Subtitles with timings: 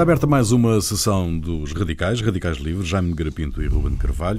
[0.00, 4.38] Está aberta mais uma sessão dos Radicais, Radicais Livres, Jaime Garapinto e Ruben Carvalho.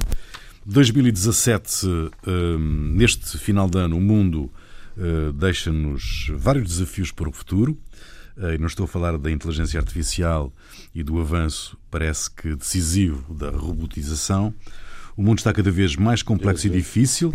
[0.66, 1.86] 2017,
[2.26, 4.52] hum, neste final de ano, o mundo
[4.98, 7.78] hum, deixa-nos vários desafios para o futuro.
[8.36, 10.52] Hum, e não estou a falar da inteligência artificial
[10.96, 14.52] e do avanço, parece que decisivo, da robotização.
[15.16, 17.32] O mundo está cada vez mais complexo e difícil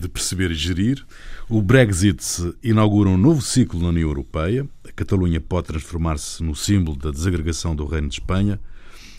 [0.00, 1.04] de perceber e gerir.
[1.50, 4.68] O Brexit inaugura um novo ciclo na União Europeia.
[4.86, 8.60] A Catalunha pode transformar-se no símbolo da desagregação do Reino de Espanha,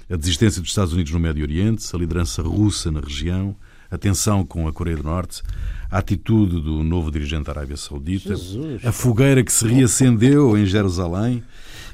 [0.08, 3.56] a desistência dos Estados Unidos no Médio Oriente, a liderança russa na região,
[3.90, 5.42] a tensão com a Coreia do Norte,
[5.90, 8.86] a atitude do novo dirigente da Arábia Saudita, Jesus.
[8.86, 11.44] a fogueira que se reacendeu em Jerusalém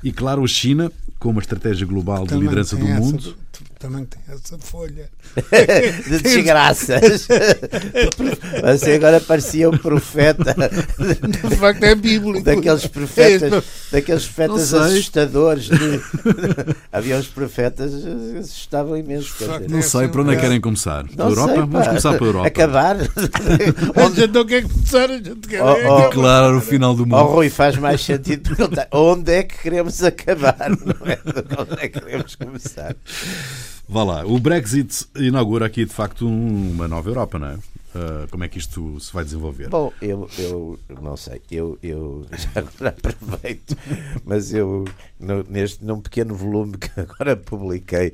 [0.03, 3.37] e, claro, a China, com uma estratégia global de liderança do mundo
[3.79, 5.09] também tem essa folha.
[6.07, 7.27] de desgraças.
[8.63, 10.55] Você agora parecia um profeta.
[11.49, 12.43] De facto é bíblico.
[12.43, 15.65] Daqueles profetas, daqueles profetas assustadores.
[15.65, 16.01] De...
[16.91, 19.33] Havia uns profetas que assustavam imenso.
[19.69, 21.05] Não sei para onde é que querem começar.
[21.07, 21.53] Pela Europa?
[21.53, 22.47] Sei, Vamos começar pela Europa.
[22.47, 22.95] Acabar.
[22.95, 25.61] a gente não quer começar, a gente quer.
[25.61, 27.17] Oh, oh, declarar o final do mundo.
[27.17, 31.19] Oh, Rui, faz mais sentido perguntar onde é que queremos acabar, não é?
[31.59, 32.95] Onde é que queremos começar?
[33.87, 37.53] Vá lá, o Brexit inaugura aqui de facto uma nova Europa, não é?
[37.55, 39.69] Uh, como é que isto se vai desenvolver?
[39.69, 43.77] Bom, eu, eu não sei, eu, eu já aproveito,
[44.25, 44.85] mas eu,
[45.19, 48.13] no, neste num pequeno volume que agora publiquei,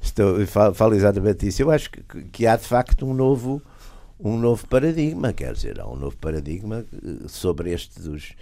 [0.00, 1.62] estou, falo, falo exatamente isso.
[1.62, 3.60] Eu acho que, que há de facto um novo,
[4.20, 8.32] um novo paradigma, quer dizer, há um novo paradigma eh, sobre este dos.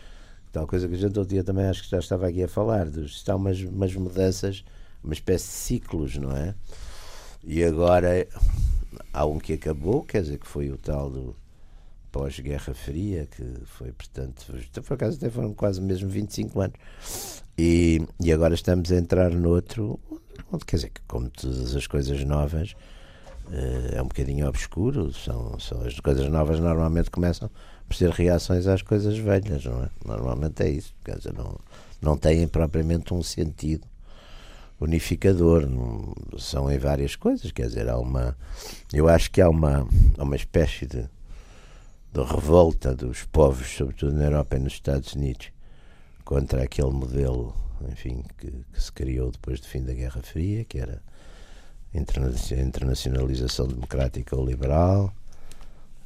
[0.52, 2.86] Tal coisa que a gente outro dia também acho que já estava aqui a falar,
[2.86, 4.62] dos, está umas, umas mudanças
[5.06, 6.54] uma espécie de ciclos, não é?
[7.42, 8.26] E agora
[9.12, 11.36] há um que acabou, quer dizer, que foi o tal do
[12.10, 14.52] pós-Guerra Fria, que foi, portanto,
[14.84, 16.76] por acaso até foram quase mesmo 25 anos.
[17.56, 19.98] E, e agora estamos a entrar noutro,
[20.52, 22.74] onde quer dizer que, como todas as coisas novas,
[23.52, 25.12] eh, é um bocadinho obscuro.
[25.12, 27.50] São, são as coisas novas normalmente começam
[27.86, 29.90] por ser reações às coisas velhas, não é?
[30.04, 30.94] Normalmente é isso.
[31.04, 31.56] Quer dizer, não,
[32.02, 33.86] não têm propriamente um sentido
[34.80, 35.68] unificador,
[36.38, 38.36] são em várias coisas, quer dizer, há uma,
[38.92, 39.86] eu acho que há uma,
[40.18, 41.08] uma espécie de,
[42.12, 45.48] de revolta dos povos, sobretudo na Europa e nos Estados Unidos,
[46.24, 47.54] contra aquele modelo,
[47.90, 51.02] enfim, que, que se criou depois do fim da Guerra Fria, que era
[51.94, 55.12] internacionalização democrática ou liberal,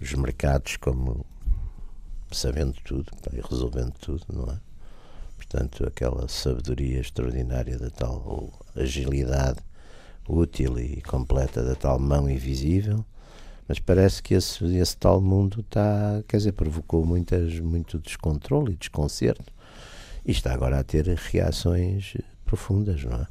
[0.01, 1.27] os mercados como
[2.31, 4.70] sabendo tudo e resolvendo tudo, não é?
[5.81, 9.59] Portanto, aquela sabedoria extraordinária da tal agilidade
[10.29, 13.05] útil e completa da tal mão invisível,
[13.67, 18.77] mas parece que esse, esse tal mundo está, quer dizer, provocou muitas, muito descontrole e
[18.77, 19.53] desconcerto
[20.25, 22.15] e está agora a ter reações
[22.45, 23.27] profundas, não é?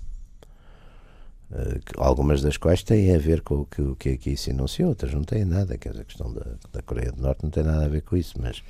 [1.52, 4.90] Uh, algumas das quais têm a ver com o que, o que aqui se enunciou,
[4.90, 7.64] outras não têm nada, quer dizer, a questão da, da Coreia do Norte não tem
[7.64, 8.62] nada a ver com isso, mas,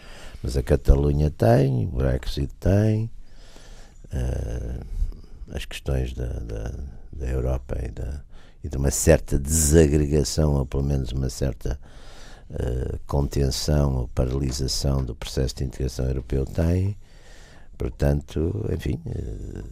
[0.42, 3.12] mas a Catalunha tem, o Brexit tem,
[4.14, 4.86] uh,
[5.52, 6.72] as questões da, da,
[7.14, 8.22] da Europa e, da,
[8.64, 11.80] e de uma certa desagregação, ou pelo menos uma certa
[12.50, 16.96] uh, contenção ou paralisação do processo de integração europeu tem.
[17.78, 19.64] Portanto, enfim, uh,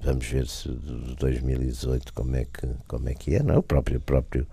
[0.00, 3.58] vamos ver se de 2018 como é que, como é, que é, não é?
[3.58, 4.46] O próprio, próprio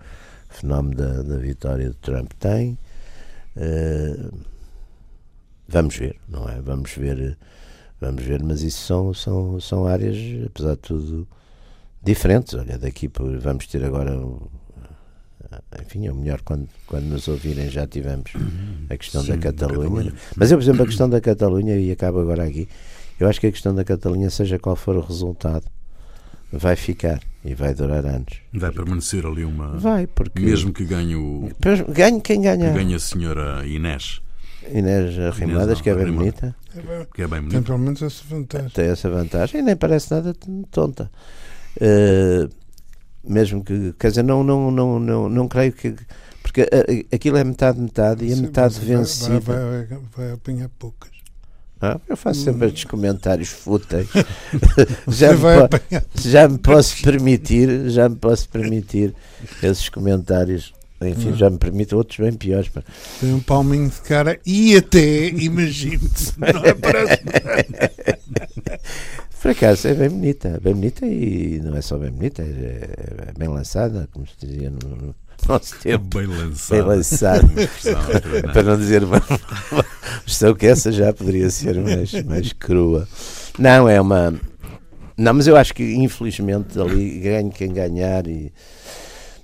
[0.48, 2.78] fenómeno da, da vitória de Trump tem.
[3.56, 4.38] Uh,
[5.68, 6.60] vamos ver, não é?
[6.60, 7.38] Vamos ver
[8.00, 11.28] Vamos ver, mas isso são, são, são áreas, apesar de tudo,
[12.02, 12.54] diferentes.
[12.54, 14.12] Olha, daqui vamos ter agora,
[15.80, 18.32] enfim, é melhor quando, quando nos ouvirem já tivemos
[18.90, 19.88] a questão Sim, da Catalunha.
[19.88, 20.14] Catalunha.
[20.36, 22.68] Mas eu, por exemplo, a questão da Catalunha, e acabo agora aqui,
[23.18, 25.64] eu acho que a questão da Catalunha, seja qual for o resultado,
[26.52, 28.40] vai ficar e vai durar anos.
[28.52, 29.78] Vai permanecer ali uma.
[29.78, 30.40] Vai, porque.
[30.40, 31.50] Mesmo que ganhe o.
[31.88, 32.68] Ganhe quem ganha.
[32.72, 34.20] Que ganhe a senhora Inês.
[34.72, 36.54] Inês Arrimadas, que é bem bonita.
[37.14, 37.56] Que é bem bonita.
[37.56, 38.68] Tem pelo menos essa vantagem.
[38.70, 40.34] Tem essa vantagem e nem parece nada
[40.70, 41.10] tonta.
[41.76, 42.50] Uh,
[43.24, 45.94] mesmo que, quer dizer, não, não, não, não, não creio que.
[46.42, 49.40] Porque uh, aquilo é metade, metade e a metade vencida.
[49.40, 51.16] Vai, vai, vai, vai apanhar poucas.
[51.80, 54.08] Ah, eu faço sempre estes comentários fúteis.
[55.08, 55.40] já, me
[56.14, 59.14] já me posso permitir, já me posso permitir
[59.62, 60.72] esses comentários
[61.02, 62.70] enfim, já me permite outros bem piores.
[63.20, 66.74] Tem um palminho de cara e até, imagino-te, não é?
[66.74, 67.22] Parece.
[69.40, 73.38] Por acaso é bem bonita, bem bonita e não é só bem bonita, é, é
[73.38, 75.14] bem lançada, como se dizia no, no
[75.46, 76.04] nosso tempo.
[76.16, 76.82] Bem lançada.
[76.82, 77.48] Bem lançada.
[78.52, 79.22] Para não dizer uma
[80.24, 83.06] questão que essa já poderia ser mais, mais crua.
[83.58, 84.34] Não, é uma.
[85.16, 88.52] Não, mas eu acho que infelizmente ali ganho quem ganhar e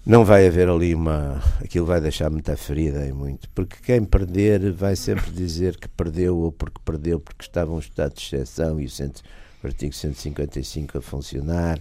[0.05, 1.41] não vai haver ali uma.
[1.63, 3.49] Aquilo vai deixar muita ferida e muito.
[3.51, 8.15] Porque quem perder vai sempre dizer que perdeu ou porque perdeu porque estava um estado
[8.15, 9.23] de exceção e o, cento,
[9.63, 11.81] o artigo 155 a funcionar,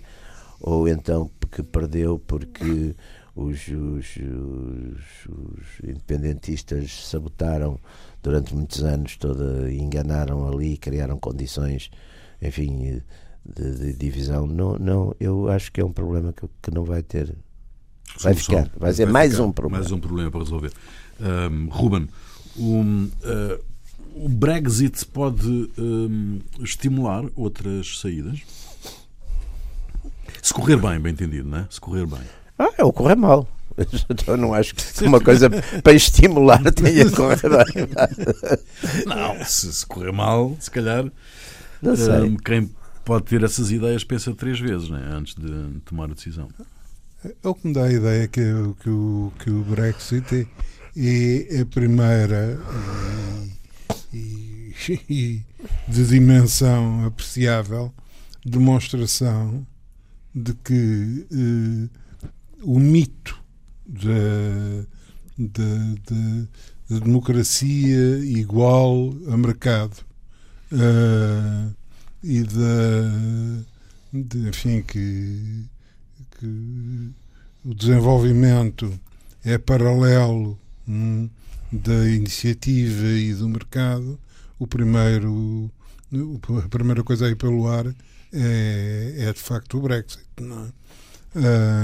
[0.59, 2.95] ou então que perdeu porque
[3.35, 7.79] os, os, os, os independentistas sabotaram
[8.21, 11.89] durante muitos anos toda, enganaram ali, criaram condições,
[12.41, 13.01] enfim,
[13.43, 14.45] de, de divisão.
[14.45, 17.35] Não, não, eu acho que é um problema que, que não vai ter
[18.19, 19.79] Vai ficar, vai ser vai mais ficar, um problema.
[19.79, 20.71] Mais um problema para resolver.
[21.19, 22.07] Um, Ruben,
[22.57, 23.63] um, uh,
[24.15, 28.39] o Brexit pode um, estimular outras saídas?
[30.41, 31.67] Se correr bem, bem entendido, não é?
[31.69, 32.21] Se correr bem.
[32.57, 33.47] Ah, é o correr mal.
[34.27, 35.49] Eu não acho que uma coisa
[35.81, 37.87] para estimular tenha correr bem.
[39.05, 42.69] Não, se, se correr mal, se calhar um, quem
[43.03, 46.49] pode ter essas ideias pensa três vezes né, antes de tomar a decisão.
[47.23, 48.41] É o que me dá a ideia que,
[48.81, 50.47] que, o, que o Brexit
[50.97, 52.59] é, é a primeira
[54.13, 54.73] e,
[55.09, 55.41] e,
[55.87, 57.93] de dimensão apreciável
[58.45, 59.65] demonstração
[60.33, 61.89] de que eh,
[62.63, 63.39] o mito
[63.85, 64.85] da,
[66.99, 69.97] democracia igual a mercado
[70.71, 71.73] uh,
[72.23, 73.63] e da
[74.11, 75.65] de, enfim que
[76.41, 77.11] que
[77.63, 78.99] o desenvolvimento
[79.45, 80.57] é paralelo
[80.87, 81.29] hum,
[81.71, 84.19] da iniciativa e do mercado,
[84.57, 85.69] o primeiro,
[86.63, 87.85] a primeira coisa a ir pelo ar
[88.33, 90.25] é, é de facto o Brexit.
[90.39, 90.71] Não é?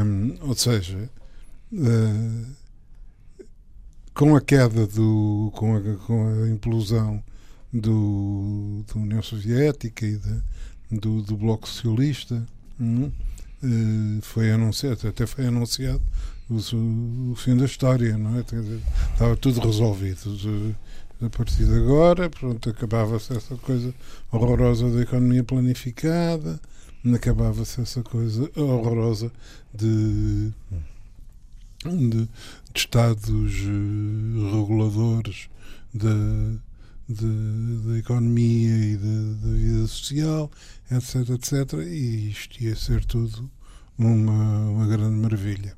[0.03, 1.09] Hum, ou seja,
[1.71, 2.45] uh,
[4.13, 5.51] com a queda do.
[5.55, 7.23] com a, com a implosão
[7.71, 10.41] do, da União Soviética e da,
[10.91, 12.45] do, do Bloco Socialista.
[12.79, 13.11] Hum,
[14.21, 16.01] foi anunciado, até foi anunciado
[16.49, 18.41] o, o fim da história, não é?
[19.13, 20.75] Estava tudo resolvido.
[21.21, 23.93] A partir de agora, pronto, acabava-se essa coisa
[24.31, 26.59] horrorosa da economia planificada,
[27.13, 29.31] acabava-se essa coisa horrorosa
[29.73, 30.51] de,
[31.83, 32.29] de, de
[32.75, 35.49] estados eh, reguladores
[35.93, 36.13] da,
[37.09, 40.51] da economia e da vida social,
[40.91, 41.73] etc, etc.
[41.85, 43.49] E isto ia ser tudo
[43.97, 45.75] uma, uma grande maravilha.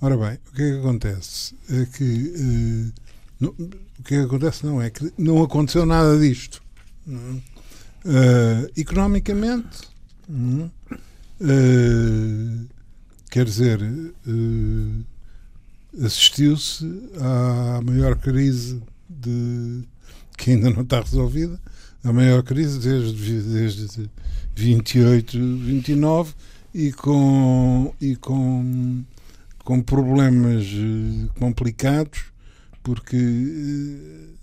[0.00, 1.54] Ora bem, o que é que acontece?
[1.68, 2.04] É que
[2.36, 2.92] uh,
[3.40, 6.62] não, o que é que acontece não é que não aconteceu nada disto.
[7.06, 9.88] Uh, economicamente,
[10.28, 10.70] uh,
[13.30, 13.80] quer dizer,
[16.04, 16.84] assistiu-se
[17.20, 19.84] à maior crise de,
[20.42, 21.58] que ainda não está resolvida,
[22.02, 24.10] a maior crise desde, desde
[24.56, 26.34] 28, 29
[26.74, 29.04] e com, e com,
[29.62, 32.24] com problemas eh, complicados,
[32.82, 34.34] porque eh,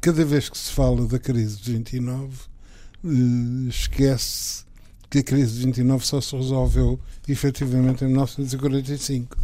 [0.00, 2.28] cada vez que se fala da crise de 29,
[3.04, 4.62] eh, esquece
[5.10, 9.36] que a crise de 29 só se resolveu efetivamente em 1945.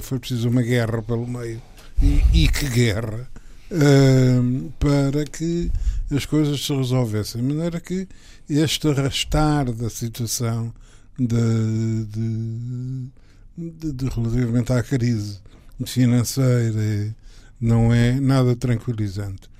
[0.00, 1.60] foi preciso uma guerra pelo meio.
[2.00, 3.31] E, e que guerra!
[4.78, 5.70] Para que
[6.10, 7.40] as coisas se resolvessem.
[7.40, 8.06] De maneira que
[8.48, 10.72] este arrastar da situação
[11.18, 15.40] de, de, de, relativamente à crise
[15.86, 17.14] financeira
[17.60, 19.50] não é nada tranquilizante.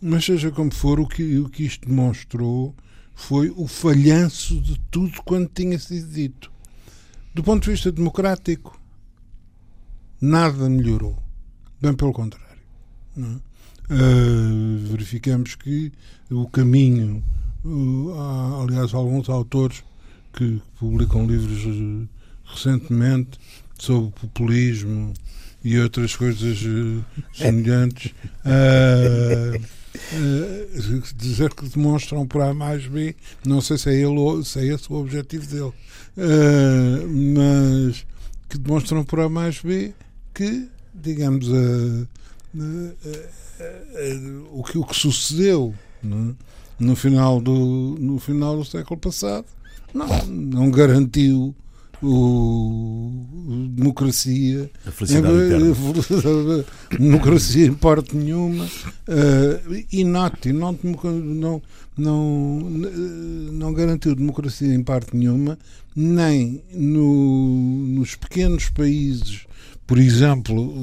[0.00, 2.74] Mas seja como for, o que, o que isto demonstrou
[3.14, 6.50] foi o falhanço de tudo quanto tinha sido dito.
[7.34, 8.78] Do ponto de vista democrático,
[10.20, 11.16] nada melhorou.
[11.80, 12.62] Bem pelo contrário.
[13.16, 13.51] Não é?
[13.90, 15.92] Uh, verificamos que
[16.30, 17.22] o caminho,
[17.64, 19.82] uh, há, aliás, alguns autores
[20.32, 22.08] que publicam livros uh,
[22.44, 23.38] recentemente
[23.78, 25.12] sobre populismo
[25.64, 26.58] e outras coisas
[27.32, 28.12] semelhantes,
[31.16, 34.92] dizer que demonstram por A mais B, não sei se é, ele, se é esse
[34.92, 35.72] o objetivo dele,
[37.08, 38.04] mas
[38.48, 39.92] que demonstram por A mais B
[40.34, 42.06] que, digamos, a
[44.52, 46.34] o, que, o que sucedeu é?
[46.78, 49.46] no, final do, no final do século passado
[49.94, 51.54] não, não garantiu
[52.02, 53.12] o,
[53.76, 55.34] democracia a felicidade
[56.98, 61.62] democracia em parte nenhuma uh, note não, não,
[61.96, 62.60] não,
[63.52, 65.56] não garantiu democracia em parte nenhuma
[65.94, 69.46] nem no, nos pequenos países
[69.86, 70.74] por exemplo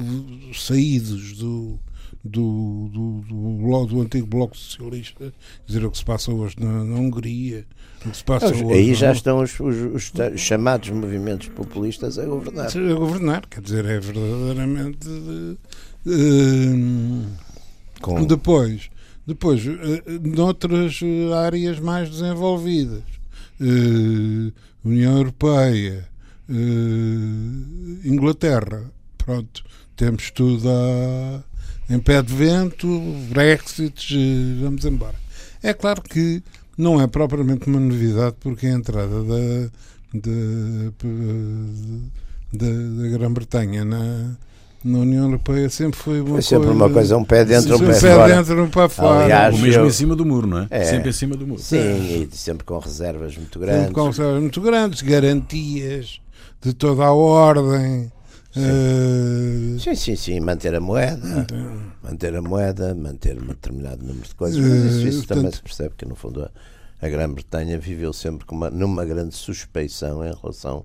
[0.54, 1.78] saídos do
[2.24, 5.32] do, do, do, do, antigo Bloco Socialista,
[5.66, 7.64] dizer o que se passa hoje na, na Hungria,
[8.04, 8.64] o que se passa hoje.
[8.64, 12.66] Aí já estão os, os, os, chamados movimentos populistas a governar.
[12.66, 15.08] A governar, quer dizer, é verdadeiramente.
[16.06, 17.26] Uh,
[18.02, 18.24] Com...
[18.26, 18.90] Depois,
[19.26, 19.78] depois, uh,
[20.22, 21.00] noutras
[21.46, 23.02] áreas mais desenvolvidas,
[23.60, 24.52] uh,
[24.84, 26.08] União Europeia,
[28.04, 29.62] Inglaterra, pronto,
[29.94, 31.44] temos tudo a,
[31.90, 32.86] em pé de vento,
[33.28, 34.16] Brexit,
[34.62, 35.16] vamos embora.
[35.60, 36.40] É claro que
[36.78, 39.70] não é propriamente uma novidade, porque a entrada da,
[40.14, 40.30] da,
[42.52, 42.66] da,
[43.02, 44.36] da Grã-Bretanha na,
[44.84, 47.78] na União Europeia sempre foi uma, foi sempre coisa, uma coisa, um pé dentro, um
[47.78, 48.36] pé, um pé fora.
[48.36, 49.24] dentro, um pé fora.
[49.24, 49.86] Aliás, o mesmo eu...
[49.88, 50.66] em cima do muro, não é?
[50.70, 50.84] é?
[50.84, 51.60] Sempre em cima do muro.
[51.60, 52.28] Sim, é.
[52.32, 53.80] e sempre com reservas muito grandes.
[53.80, 56.20] Sempre com reservas muito grandes, garantias
[56.62, 58.10] de toda a ordem.
[58.52, 58.60] Sim.
[58.60, 59.78] Uh...
[59.78, 61.46] sim, sim, sim, manter a moeda,
[62.02, 65.56] manter a moeda, manter um determinado número de coisas, mas isso, isso uh, também portanto...
[65.56, 66.50] se percebe que no fundo a,
[67.00, 70.84] a Grã-Bretanha viveu sempre uma, numa grande suspeição em relação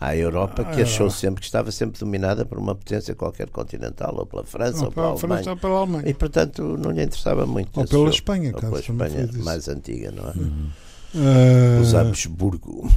[0.00, 4.26] à Europa, que achou sempre que estava sempre dominada por uma potência qualquer continental, ou
[4.26, 5.18] pela França, ou, ou pela, Alemanha.
[5.18, 6.08] França, ou pela Alemanha.
[6.08, 7.78] E portanto não lhe interessava muito.
[7.78, 10.32] Ou pela Espanha, ou pela Espanha mais antiga, não é?
[10.32, 10.70] Uhum.
[11.14, 11.80] Uh...
[11.80, 12.90] Os Habsburgo.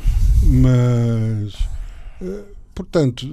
[0.43, 1.53] Mas
[2.73, 3.27] portanto,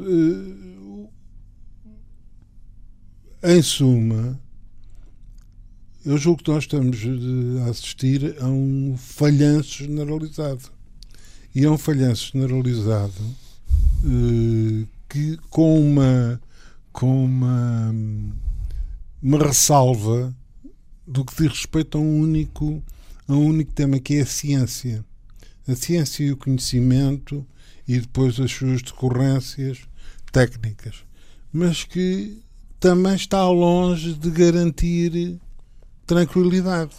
[3.42, 4.40] eh, em suma,
[6.04, 6.98] eu julgo que nós estamos
[7.64, 10.70] a assistir a um falhanço generalizado.
[11.54, 13.22] E é um falhanço generalizado
[14.04, 16.40] eh, que, com uma,
[16.92, 17.94] com uma,
[19.22, 20.34] uma ressalva
[21.06, 22.82] do que diz respeito a um único,
[23.26, 25.04] a um único tema, que é a ciência.
[25.66, 27.46] A ciência e o conhecimento
[27.88, 29.78] e depois as suas decorrências
[30.30, 30.96] técnicas,
[31.50, 32.38] mas que
[32.78, 35.40] também está longe de garantir
[36.06, 36.92] tranquilidade.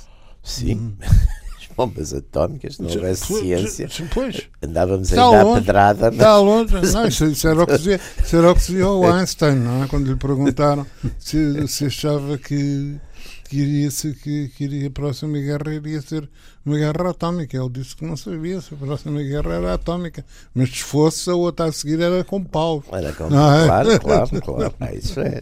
[0.43, 0.75] Sim.
[0.75, 0.93] Hum.
[1.60, 6.05] As bombas atómicas, não houvesse ciência, pois, andávamos a dar pedrada.
[6.08, 6.15] Mas...
[6.15, 6.74] Está longe.
[6.74, 9.88] Não, isso, isso, era o que dizia, isso era o que dizia Einstein, não é?
[9.88, 10.86] quando lhe perguntaram
[11.17, 13.00] se, se achava que
[13.49, 16.29] que iria, ser, que, que iria a próxima guerra iria ser
[16.63, 17.57] uma guerra atómica.
[17.57, 21.33] Ele disse que não sabia se a próxima guerra era atómica, mas se fosse a
[21.33, 22.83] outra a seguir era com pau.
[22.91, 23.65] Era com pau, é?
[23.65, 24.75] claro, claro, claro.
[24.79, 25.41] Ah, isso é.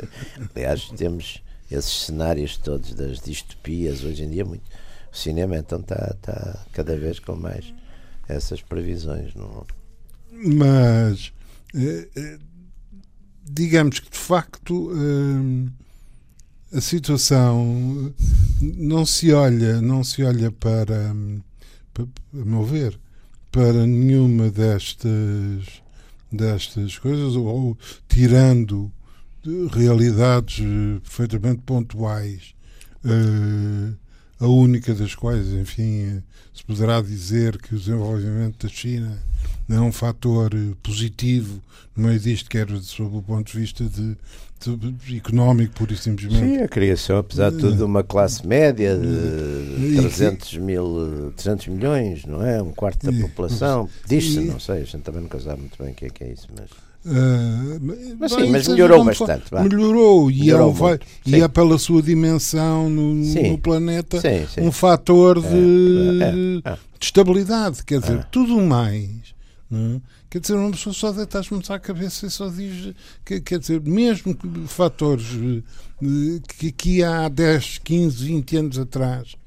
[0.55, 4.63] Aliás, temos esses cenários todos das distopias hoje em dia muito.
[5.11, 7.73] O cinema então está tá cada vez com mais
[8.29, 9.35] essas previsões.
[9.35, 9.65] Não?
[10.31, 11.33] Mas
[11.75, 12.39] eh, eh,
[13.43, 14.91] digamos que de facto.
[16.73, 18.13] A situação
[18.61, 21.15] não se olha, não se olha para,
[21.93, 22.99] para a meu ver,
[23.51, 25.81] para nenhuma destas
[26.31, 28.91] destas coisas ou, ou tirando
[29.71, 32.53] realidades eh, perfeitamente pontuais,
[33.05, 33.95] uh,
[34.39, 36.21] a única das quais, enfim, eh,
[36.53, 39.17] se poderá dizer que o desenvolvimento da China
[39.69, 40.51] é um fator
[40.81, 41.61] positivo
[41.95, 44.15] no meio disto, quer sob o ponto de vista de
[45.15, 46.57] económico, pura e simplesmente.
[46.57, 52.25] Sim, a criação, apesar de tudo, de uma classe média de 300, mil, 300 milhões,
[52.25, 52.61] não é?
[52.61, 53.89] Um quarto da população.
[54.07, 56.31] Diz-se, não sei, a gente também nunca sabe muito bem o que é que é
[56.31, 56.69] isso, mas.
[57.07, 59.53] Uh, mas, sim, mas melhorou bastante.
[59.53, 64.61] Melhorou, e, melhorou é, vai, e é pela sua dimensão no, no planeta sim, sim.
[64.61, 66.77] um fator de, é, é, é.
[66.99, 67.85] de estabilidade.
[67.85, 68.23] Quer dizer, é.
[68.29, 69.09] tudo mais.
[69.71, 70.01] Não é?
[70.29, 72.93] Quer dizer, uma pessoa só deita as mãos à cabeça e só diz.
[73.23, 74.37] Que, quer dizer, mesmo
[74.67, 79.37] fatores eh, que aqui há 10, 15, 20 anos atrás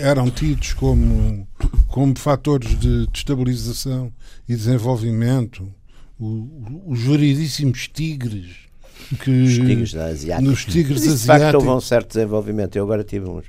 [0.00, 1.46] eram tidos como,
[1.88, 4.12] como fatores de, de estabilização
[4.48, 5.68] e desenvolvimento,
[6.86, 8.68] os juridíssimos tigres.
[9.22, 10.50] Que, os tigres asiáticos.
[10.50, 11.26] Nos tigres Mas, de asiáticos.
[11.26, 12.76] facto, houve um certo desenvolvimento.
[12.76, 13.44] Eu agora tive uns,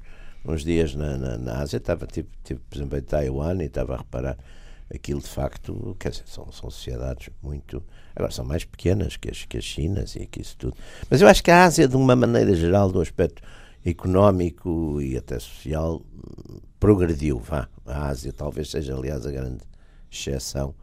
[0.45, 3.93] uns dias na, na, na Ásia, estava, tive, tive, por exemplo, em Taiwan e estava
[3.93, 4.37] a reparar
[4.93, 7.83] aquilo de facto, quer dizer, são, são sociedades muito.
[8.15, 10.75] Agora são mais pequenas que as, que as Chinas e que isso tudo.
[11.09, 13.41] Mas eu acho que a Ásia, de uma maneira geral, do aspecto
[13.85, 16.01] económico e até social,
[16.79, 17.39] progrediu.
[17.39, 17.67] Vá.
[17.85, 19.63] A Ásia talvez seja, aliás, a grande
[20.11, 20.75] exceção,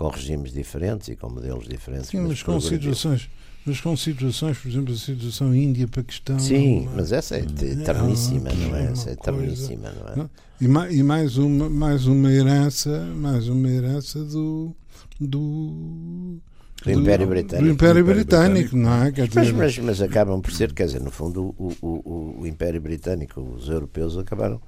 [0.00, 2.08] com regimes diferentes e com modelos diferentes.
[2.08, 3.28] Sim, mas, mas com situações.
[3.66, 6.38] Mas com situações, por exemplo, a situação Índia-Paquistão.
[6.38, 8.84] Sim, mas essa é eterníssima, é, não é?
[8.86, 10.16] Essa é eterníssima, não é?
[10.16, 10.30] Não?
[10.58, 14.74] E, mais, e mais uma mais uma herança mais uma herança do
[15.20, 16.38] do
[16.82, 17.66] do Império Britânico.
[17.66, 19.12] Do Império Britânico, não é?
[19.12, 19.52] Quer dizer...
[19.52, 23.38] mas, mas, mas, acabam por ser, quer dizer, no fundo, o, o, o Império Britânico,
[23.38, 24.62] os europeus acabaram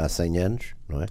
[0.00, 1.06] há 100 anos, não é?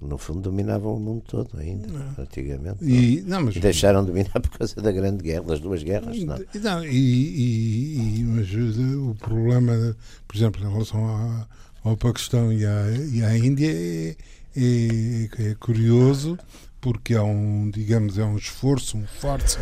[0.00, 2.24] No fundo dominavam o mundo todo ainda, não.
[2.24, 2.84] antigamente.
[2.84, 6.18] E, não, mas, e deixaram de dominar por causa da grande guerra, das duas guerras.
[6.22, 6.38] Não.
[6.62, 9.96] não e, e, mas eh, o problema,
[10.28, 11.46] por exemplo, em relação à,
[11.84, 14.16] ao Paquistão e à, e à Índia é,
[14.56, 16.38] é, é curioso
[16.80, 19.58] porque há um, digamos, é um esforço, um forte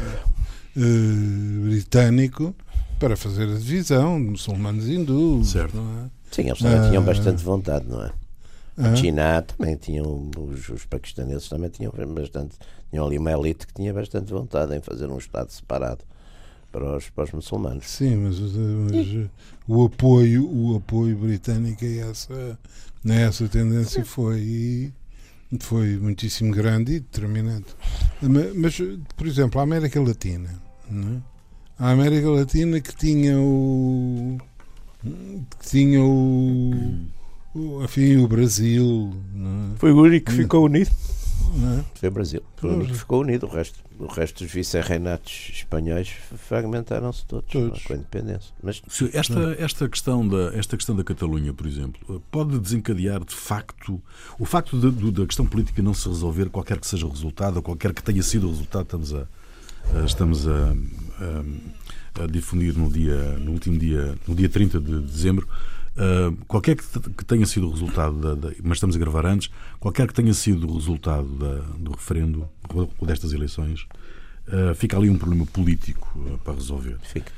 [0.76, 2.54] uh, britânico
[2.98, 5.50] para fazer a divisão de muçulmanos e hindus.
[5.52, 5.76] Certo.
[5.76, 6.10] Não é?
[6.30, 6.88] Sim, eles também Ah.
[6.88, 8.12] tinham bastante vontade, não é?
[8.76, 8.96] A Ah.
[8.96, 12.56] China também tinham, os, os paquistaneses também tinham bastante,
[12.90, 16.04] tinham ali uma elite que tinha bastante vontade em fazer um Estado separado
[16.72, 17.86] para os, para os muçulmanos.
[17.88, 19.30] Sim, mas, mas,
[19.68, 22.58] o apoio, o apoio britânico a essa,
[23.08, 24.92] a essa tendência foi
[25.60, 27.76] foi muitíssimo grande e determinante.
[28.20, 28.76] Ma- Mas,
[29.16, 30.50] por exemplo, a América Latina,
[30.90, 31.22] não é?
[31.78, 34.36] a América Latina que tinha o
[35.60, 36.72] que tinha o
[37.82, 39.78] enfim, o Brasil, não é?
[39.78, 40.90] Foi o único que ficou unido.
[41.56, 41.84] Não é?
[41.94, 42.42] Foi o Brasil.
[42.56, 43.46] Foi o único que ficou unido.
[43.46, 46.08] O resto, o resto dos vice-reinatos espanhóis
[46.48, 47.82] fragmentaram-se todos, Todos.
[47.84, 48.52] com a independência.
[48.62, 48.82] Mas
[49.12, 54.00] Esta, esta, questão da, esta questão da Catalunha, por exemplo, pode desencadear de facto
[54.38, 57.56] o facto de- do- da questão política não se resolver, qualquer que seja o resultado,
[57.56, 59.26] ou qualquer que tenha sido o resultado, estamos a,
[60.00, 60.74] a- estamos a,
[62.18, 65.46] a- a difundir no, dia, no último dia, no dia 30 de dezembro.
[65.96, 69.26] Ah, qualquer que, te- que tenha sido o resultado, da, da- mas estamos a gravar
[69.26, 73.86] antes, qualquer que tenha sido o resultado da- do referendo ou destas eleições,
[74.48, 76.98] ah, fica ali um problema político ah, para resolver.
[77.02, 77.32] fica.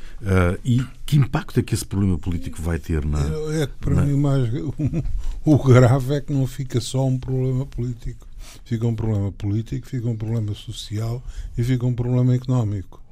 [0.64, 3.20] E que impacto é que esse problema político vai ter na.
[3.52, 4.06] É que para é?
[4.06, 4.48] mim o mais
[5.44, 8.26] o grave é que não fica só um problema político.
[8.64, 11.22] Fica um problema político, fica um problema social
[11.58, 13.02] e fica um problema económico.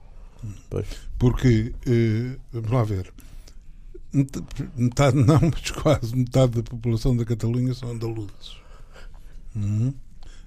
[0.71, 0.87] Pois.
[1.19, 3.13] Porque, eh, vamos lá ver,
[4.77, 8.57] metade não, mas quase metade da população da Catalunha são andaluzes.
[9.55, 9.95] Uhum.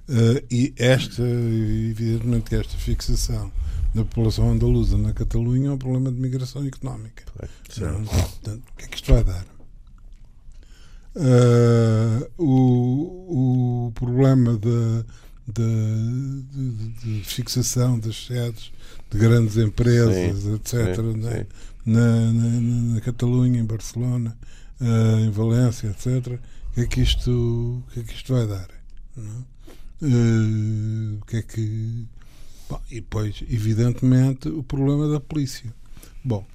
[0.10, 3.52] Eh, e esta, evidentemente que esta fixação
[3.94, 7.24] da população andaluza na Catalunha é um problema de migração económica.
[7.70, 8.04] Certo.
[8.04, 9.46] Portanto, o que é que isto vai dar?
[11.18, 15.03] Ah, o, o problema da,
[17.24, 18.72] fixação das sedes
[19.10, 21.40] de grandes empresas, Sim, etc., sim, né?
[21.40, 21.46] sim.
[21.88, 22.50] Na, na,
[22.94, 24.38] na- Catalunha, em Barcelona,
[24.82, 26.40] ah, em Valência, etc.,
[26.72, 28.68] o que é que isto, que é que isto vai dar?
[29.18, 29.44] Ah,
[31.22, 32.06] o que é que.
[32.70, 35.74] Bom, e depois, evidentemente, o problema da polícia.
[36.24, 36.46] Bom,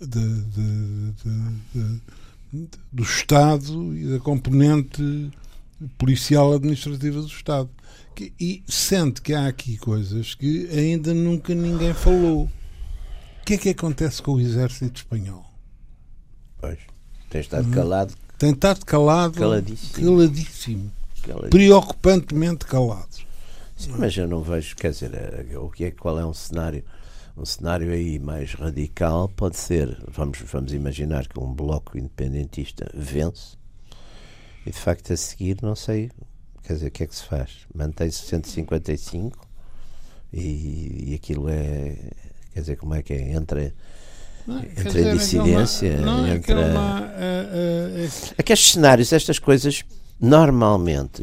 [0.00, 1.12] de- de-
[1.72, 2.00] de-
[2.92, 5.30] do Estado e da componente
[5.96, 7.70] policial administrativa do Estado.
[8.14, 12.50] Que- e sente que há aqui coisas que ainda nunca ninguém falou.
[13.44, 15.44] O que é que acontece com o exército espanhol?
[16.56, 16.78] Pois.
[17.28, 18.14] Tem estado calado.
[18.38, 20.06] Tem estado calado, Caladíssimo.
[20.16, 21.50] caladíssimo, calado.
[21.50, 23.06] preocupantemente calado.
[23.76, 26.82] Sim, mas eu não vejo, quer dizer, eh, o que é, qual é um cenário?
[27.36, 33.58] Um cenário aí mais radical pode ser, vamos, vamos imaginar que um bloco independentista vence
[34.64, 36.10] e de facto a seguir não sei,
[36.62, 37.50] quer dizer, o que é que se faz?
[37.74, 39.46] Mantém-se 155
[40.32, 41.94] e, e aquilo é,
[42.54, 43.32] quer dizer, como é que é?
[43.34, 43.72] Entre,
[44.46, 48.34] Não, Entre dizer, a dissidência, aquele uma- não, entre aquele a- uma, eh, eh, é-
[48.38, 49.82] Aqueles cenários, estas coisas,
[50.20, 51.22] normalmente,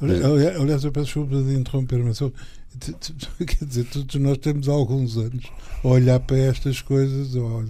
[0.00, 0.22] ali-
[0.56, 2.32] Aliás, eu peço desculpa de interromper, mas eu,
[3.46, 5.46] quer dizer, todos nós temos alguns anos
[5.82, 7.62] a olhar para estas coisas ó,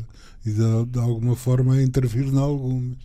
[0.45, 2.97] e de, de alguma forma a intervir em algumas.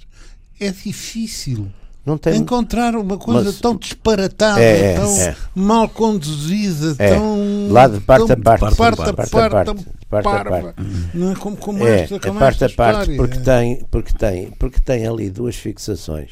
[0.60, 1.72] É difícil
[2.06, 2.36] não tem.
[2.38, 5.36] encontrar uma coisa Mas- tão disparatada, É, é, tão é.
[5.56, 7.14] mal conduzida, É.
[7.16, 7.68] tão.
[7.72, 9.76] Lá de parte tão a parte, parte, parte a a parte, parte, tão
[10.10, 10.74] parte a parva.
[10.74, 10.82] parte.
[11.14, 13.42] Não é como, como É, esta, é como parte esta a parte porque é.
[13.42, 16.32] tem, porque, tem, porque tem ali duas fixações.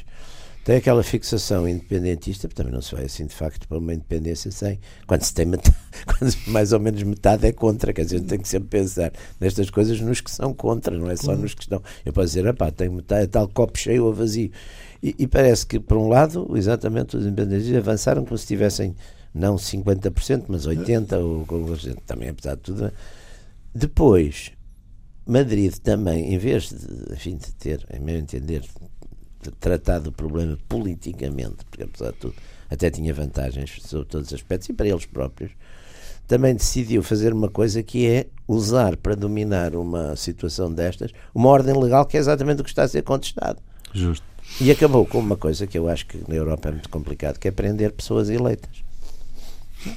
[0.63, 4.51] Tem aquela fixação independentista, porque também não se vai assim de facto para uma independência
[4.51, 4.79] sem.
[5.07, 8.27] Quando se tem metade, quando mais ou menos metade é contra, quer dizer, a gente
[8.27, 11.63] tem que sempre pensar nestas coisas nos que são contra, não é só nos que
[11.63, 11.81] estão.
[12.05, 14.51] Eu posso dizer, pá, tem metade, é tal copo cheio ou vazio.
[15.01, 18.95] E, e parece que, por um lado, exatamente os independentistas avançaram como se tivessem
[19.33, 22.91] não 50%, mas 80%, ou, ou, também apesar de tudo.
[23.73, 24.51] Depois,
[25.25, 28.61] Madrid também, em vez de, enfim, de ter, em meu entender,
[29.41, 32.35] de tratado o problema politicamente, porque apesar de tudo
[32.69, 35.51] até tinha vantagens sobre todos os aspectos e para eles próprios,
[36.25, 41.77] também decidiu fazer uma coisa que é usar para dominar uma situação destas uma ordem
[41.77, 43.61] legal que é exatamente o que está a ser contestado.
[43.93, 44.25] Justo.
[44.59, 47.47] E acabou com uma coisa que eu acho que na Europa é muito complicado, que
[47.47, 48.69] é prender pessoas eleitas.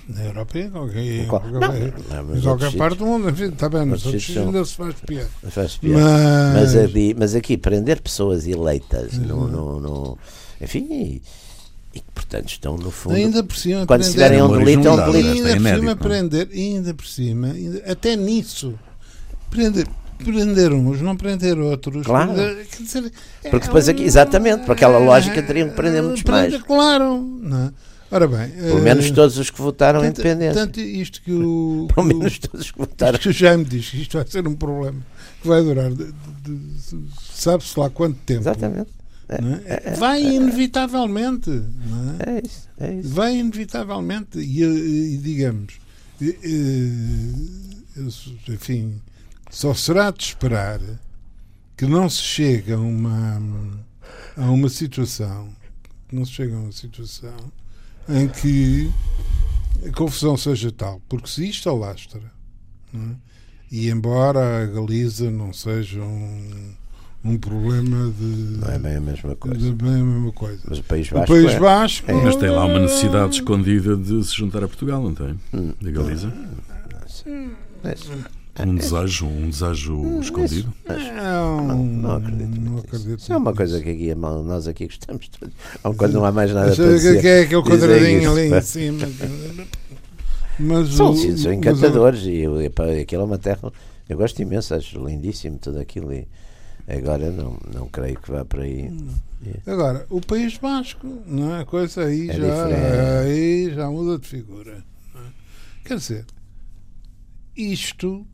[0.09, 3.69] Na Europa e em qualquer, não, não, mas em qualquer parte do mundo, enfim, está
[3.69, 5.27] bem, nos outros sítios ainda se faz pior.
[5.51, 6.01] Faz pior.
[6.01, 10.19] Mas, Mas, ali, mas aqui, prender pessoas eleitas, no, no, no-
[10.59, 11.23] enfim, e,
[11.95, 13.17] e que portanto estão no fundo.
[13.17, 15.29] ainda por cima, quando se tiverem um delito, é um delito.
[15.47, 15.95] ainda por cima é?
[15.97, 18.75] prender, ainda por cima, ainda- até nisso,
[19.51, 19.87] prender,
[20.25, 22.07] prender uns, não prender outros.
[22.07, 22.33] Claro.
[22.81, 23.13] Dizer,
[23.51, 26.63] Porque depois aqui- exatamente, por aquela lógica, teriam que prender muitos prender, mais.
[26.63, 27.21] Claro.
[27.21, 27.73] Não é?
[28.11, 28.49] Ora bem.
[28.49, 30.55] Pelo eh, menos todos os que votaram tanto, independência.
[30.55, 31.89] tanto isto que o.
[31.93, 33.15] Pelo menos todos os que votaram.
[33.15, 34.99] isto que o Jaime diz que isto vai ser um problema
[35.43, 35.91] que vai durar
[37.33, 38.43] sabe-se lá quanto tempo.
[38.43, 38.91] Exatamente.
[39.29, 39.97] é?
[39.97, 41.51] Vai inevitavelmente.
[41.51, 42.37] Não é?
[42.37, 42.69] É isso.
[42.79, 43.09] É isso.
[43.09, 44.39] Vai inevitavelmente.
[44.39, 45.75] E, e, digamos,
[46.21, 49.01] e, e, enfim,
[49.55, 50.81] só será de esperar
[51.77, 53.41] que não se chegue a uma,
[54.37, 55.49] a uma situação,
[56.11, 57.37] não se chegue a uma situação
[58.09, 58.91] em que
[59.87, 62.21] a confusão seja tal, porque se isto alastra,
[62.93, 63.15] não é?
[63.71, 66.73] e embora a Galiza não seja um,
[67.25, 69.59] um problema de, Não é bem a mesma coisa.
[69.59, 70.63] de bem a mesma coisa.
[70.69, 71.33] Mas o País O Vasco.
[71.33, 71.59] País é.
[71.61, 72.13] Vasco.
[72.25, 75.39] Mas tem lá uma necessidade escondida de se juntar a Portugal, não tem?
[75.53, 75.73] Hum.
[75.81, 76.33] Da Galiza.
[77.85, 78.44] É isso.
[78.61, 80.73] Um desejo, um desejo escondido.
[80.89, 82.61] Não, Não, não acredito.
[82.61, 83.19] Não acredito.
[83.19, 85.55] Isso é uma coisa que aqui, nós aqui gostamos todos.
[85.97, 87.21] Quando não há mais nada para que, dizer.
[87.21, 89.09] que é aquele quadradinho isso, ali em cima.
[90.59, 93.73] Mas São, o- sim, são mas encantadores e eu, epá, aquilo é uma terra.
[94.09, 96.13] Eu gosto imenso, acho lindíssimo tudo aquilo.
[96.13, 96.29] E
[96.87, 98.89] agora não, não creio que vá por aí.
[98.89, 101.63] o- Agora, o País Basco, não é?
[101.63, 103.27] A coisa aí, É já, diferente.
[103.27, 104.85] aí já muda de figura.
[105.17, 105.19] é?
[105.85, 106.25] Quer dizer,
[107.57, 108.25] isto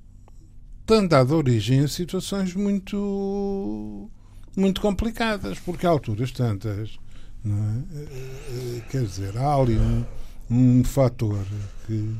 [0.90, 4.10] tem dado origem a situações muito,
[4.56, 6.98] muito complicadas, porque há alturas tantas,
[7.44, 7.48] é?
[7.48, 10.04] Eh, eh, Quer dizer, há ali um,
[10.50, 11.38] um fator
[11.86, 12.16] que,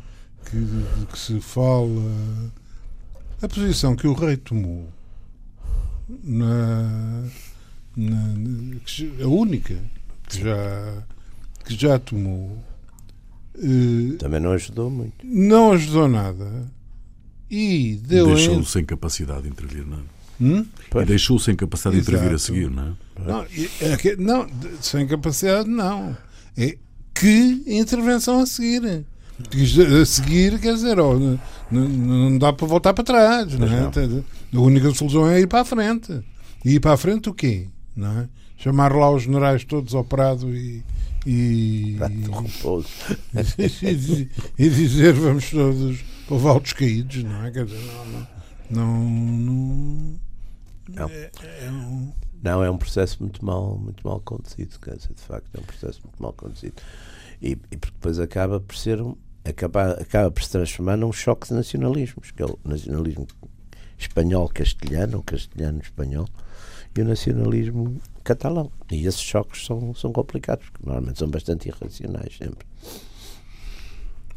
[0.49, 1.91] que, de que se fala.
[3.43, 4.89] A posição que o rei tomou
[6.23, 7.25] na,
[7.97, 9.77] na- a única
[10.29, 11.03] que já,
[11.65, 12.57] que já tomou
[13.57, 15.15] eh, Também não ajudou muito.
[15.27, 16.71] não ajudou nada
[17.51, 20.01] e deu Deixou-o em- sem capacidade de intervir, não é?
[20.43, 20.65] Hum?
[20.95, 22.55] E deixou-o sem capacidade de intervir a Exato.
[22.55, 22.93] seguir, não é?
[23.27, 24.47] Não, e- é que- não,
[24.81, 26.17] sem capacidade, não.
[26.57, 26.77] É
[27.15, 28.83] que intervenção a seguir.
[28.83, 31.39] A seguir, quer dizer, ó, não,
[31.71, 33.53] não- não dá para voltar para trás.
[33.59, 33.91] Não é?
[34.55, 36.13] A única solução é ir para a frente.
[36.65, 37.67] E ir para a frente o quê?
[37.97, 38.29] Não é?
[38.57, 40.83] Chamar lá os generais todos ao Prado e.
[41.27, 41.97] E,
[42.43, 42.89] repouso.
[43.83, 45.99] e, e dizer vamos todos
[46.31, 47.51] levar os caídos, não é?
[47.51, 48.27] Quer dizer, não.
[48.71, 49.11] Não.
[49.11, 50.21] não,
[50.89, 51.09] Não.
[51.09, 51.31] É,
[51.65, 52.13] é um,
[52.43, 55.65] Não, é um processo muito mal, muito mal conduzido, quer dizer, de facto, é um
[55.65, 56.75] processo muito mal conduzido.
[57.43, 61.49] E, e porque depois acaba por ser um, acaba, acaba por se transformar num choque
[61.49, 63.27] de nacionalismos, que é o nacionalismo
[63.99, 66.27] espanhol-castelhano, ou castelhano-espanhol,
[66.97, 68.71] e o nacionalismo catalão.
[68.91, 72.67] E esses choques são, são complicados, porque normalmente são bastante irracionais sempre.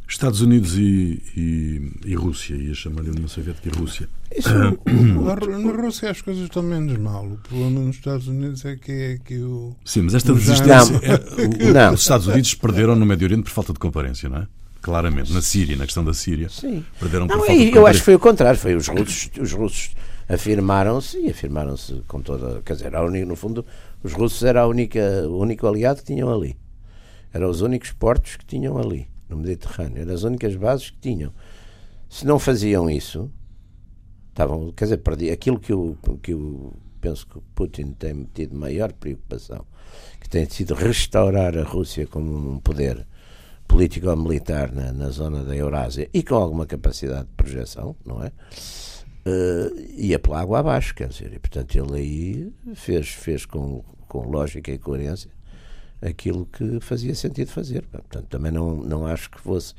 [0.07, 4.07] Estados Unidos e, e, e Rússia, ia chamar-lhe União Soviética e Rússia.
[4.35, 7.25] Isso, Na Rússia as coisas estão menos mal.
[7.25, 9.75] O problema nos Estados Unidos é que é que o.
[9.83, 10.37] Sim, mas esta Não.
[10.37, 10.99] desistência.
[11.01, 11.15] é,
[11.69, 11.93] o- Não.
[11.93, 14.47] Os Estados Unidos perderam no Médio Oriente por falta de comparência, não é?
[14.81, 15.31] Claramente.
[15.33, 16.49] Na Síria, na questão da Síria.
[16.49, 16.83] sim.
[16.99, 18.03] Perderam por Não, falta de e eu acho que comparência.
[18.03, 18.59] foi o contrário.
[18.59, 19.91] Foi os russos, os russos
[20.27, 22.61] afirmaram-se e afirmaram-se com toda.
[22.65, 23.65] Quer dizer, a única, no fundo,
[24.03, 26.55] os russos era a única, o único aliado que tinham ali.
[27.33, 30.01] Eram os únicos portos que tinham ali, no Mediterrâneo.
[30.01, 31.33] Eram as únicas bases que tinham.
[32.09, 33.31] Se não faziam isso,
[34.29, 34.71] estavam.
[34.71, 39.65] Quer dizer, perdi, aquilo que eu, que eu penso que Putin tem tido maior preocupação,
[40.19, 43.05] que tem sido restaurar a Rússia como um poder
[43.67, 48.23] político ou militar na, na zona da Eurásia e com alguma capacidade de projeção, não
[48.23, 48.31] é?
[49.25, 54.29] Eh, ia pela água abaixo, quer dizer, e portanto ele aí fez, fez com, com
[54.29, 55.31] lógica e coerência
[56.03, 57.83] aquilo que fazia sentido fazer.
[57.87, 59.73] Portanto, também não, não acho que fosse.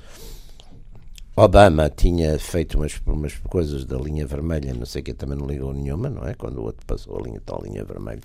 [1.36, 5.72] Obama tinha feito umas, umas coisas da linha vermelha, não sei que, também não ligou
[5.72, 6.34] nenhuma, não é?
[6.34, 8.22] Quando o outro passou a linha, tal linha vermelha.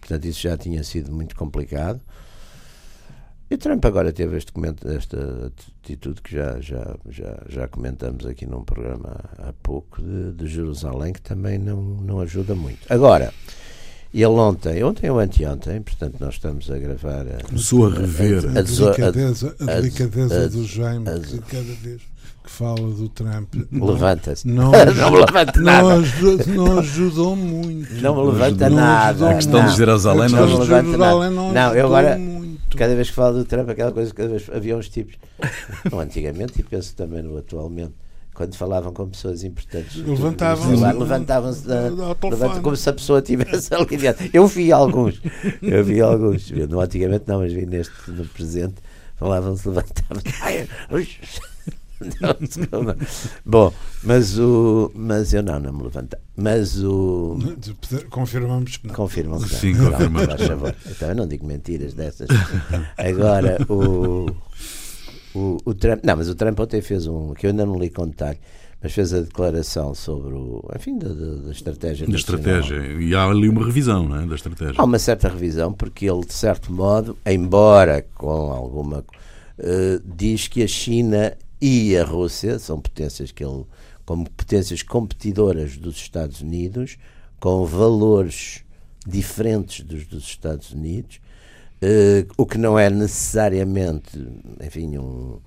[0.00, 2.00] Portanto, isso já tinha sido muito complicado.
[3.50, 8.46] E Trump agora teve este comento, esta atitude que já, já, já, já comentamos aqui
[8.46, 12.90] num programa há pouco de, de Jerusalém, que também não, não ajuda muito.
[12.90, 13.30] Agora,
[14.20, 17.22] ele ontem, ontem ou anteontem, portanto nós estamos a gravar.
[17.26, 18.44] a- Começou a rever.
[18.54, 22.02] A A delicadeza, a a- delicadeza a- do Jaime, a- que cada vez
[22.44, 23.54] que fala do Trump.
[23.72, 24.48] Levanta-se.
[24.48, 25.94] Não, Não me levanta não, nada.
[25.94, 27.94] ajudou, não ajudou muito.
[28.02, 29.30] Não me levanta Não nada.
[29.30, 31.30] A questão de Jerusalém não não levanta nada.
[31.30, 32.42] não Não, eu agora- muito.
[32.76, 35.14] Cada vez que falo do Trump, aquela coisa, cada vez havia uns tipos,
[35.92, 37.92] não antigamente e penso também no atualmente,
[38.42, 40.82] quando falavam com pessoas importantes, Levantavam-se.
[40.82, 44.28] levantavam-se como se a pessoa estivesse ali dentro.
[44.32, 45.22] Eu vi alguns,
[45.62, 48.74] eu vi alguns, eu, não antigamente não, mas vi neste no presente,
[49.16, 50.42] falavam-se, levantavam-se.
[50.42, 51.08] Ai, ux.
[53.46, 54.90] Bom, mas o.
[54.92, 56.18] Mas eu não, não me levantei.
[56.36, 57.38] Mas o.
[58.10, 58.94] Confirmamos que não.
[58.96, 59.60] Confirmam que não.
[59.60, 60.24] Sim, confirmamos.
[60.24, 60.74] Faz favor.
[60.90, 62.26] Então eu não digo mentiras dessas.
[62.98, 64.26] Agora, o.
[65.34, 67.88] O, o Trump, não, mas o Trump ontem fez um, que eu ainda não li
[67.88, 68.38] com detalhe,
[68.82, 72.06] mas fez a declaração sobre o, enfim, da, da, da estratégia.
[72.06, 72.76] Da estratégia.
[73.00, 74.26] E há ali uma revisão não é?
[74.26, 74.74] da estratégia.
[74.76, 79.04] Há uma certa revisão, porque ele, de certo modo, embora com alguma.
[79.58, 83.64] Uh, diz que a China e a Rússia são potências que ele,
[84.04, 86.96] como potências competidoras dos Estados Unidos,
[87.38, 88.64] com valores
[89.06, 91.20] diferentes dos dos Estados Unidos,
[91.82, 94.16] Uh, o que não é necessariamente,
[94.64, 95.40] enfim, um,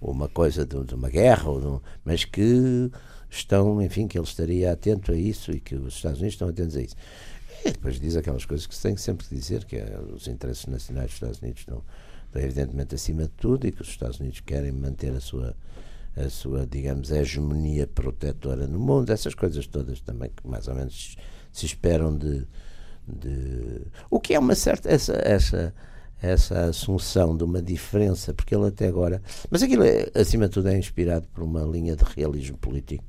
[0.00, 2.92] uma coisa de, de, uma guerra, de mas que
[3.28, 6.76] estão, enfim, que ele estaria atento a isso e que os Estados Unidos estão atentos
[6.76, 6.94] a isso.
[7.64, 10.66] E depois diz aquelas coisas que se tem sempre que dizer, que é, os interesses
[10.66, 11.82] nacionais dos Estados Unidos estão,
[12.26, 15.56] estão, evidentemente acima de tudo e que os Estados Unidos querem manter a sua,
[16.16, 21.16] a sua, digamos, hegemonia protetora no mundo, essas coisas todas também que mais ou menos
[21.52, 22.46] se esperam de
[23.10, 25.74] de o que é uma certa essa essa
[26.22, 30.68] essa assunção de uma diferença porque ele até agora mas aquilo é, acima de tudo
[30.68, 33.04] é inspirado por uma linha de realismo político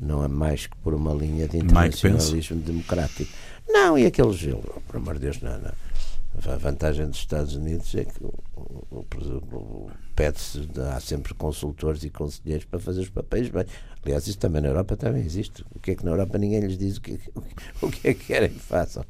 [0.00, 3.32] não é mais que por uma linha de internacionalismo democrático
[3.68, 5.89] não e aquele gelo por amor de Deus não, não.
[6.46, 8.18] A vantagem dos Estados Unidos é que
[10.16, 13.64] pede-se, há sempre consultores e conselheiros para fazer os papéis bem.
[14.02, 15.64] Aliás, isso também na Europa também existe.
[15.74, 17.20] O que é que na Europa ninguém lhes diz o que,
[17.82, 19.04] o que é que querem que façam?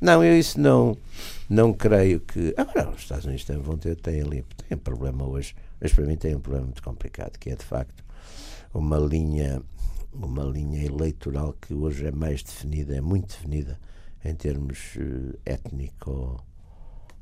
[0.00, 0.96] Não, eu isso não,
[1.48, 2.54] não creio que.
[2.56, 6.16] Agora, os Estados Unidos vão ter, têm ali, têm um problema hoje, mas para mim
[6.16, 8.02] tem um problema muito complicado, que é de facto
[8.72, 9.60] uma linha,
[10.12, 13.78] uma linha eleitoral que hoje é mais definida, é muito definida
[14.24, 16.42] em termos uh, étnico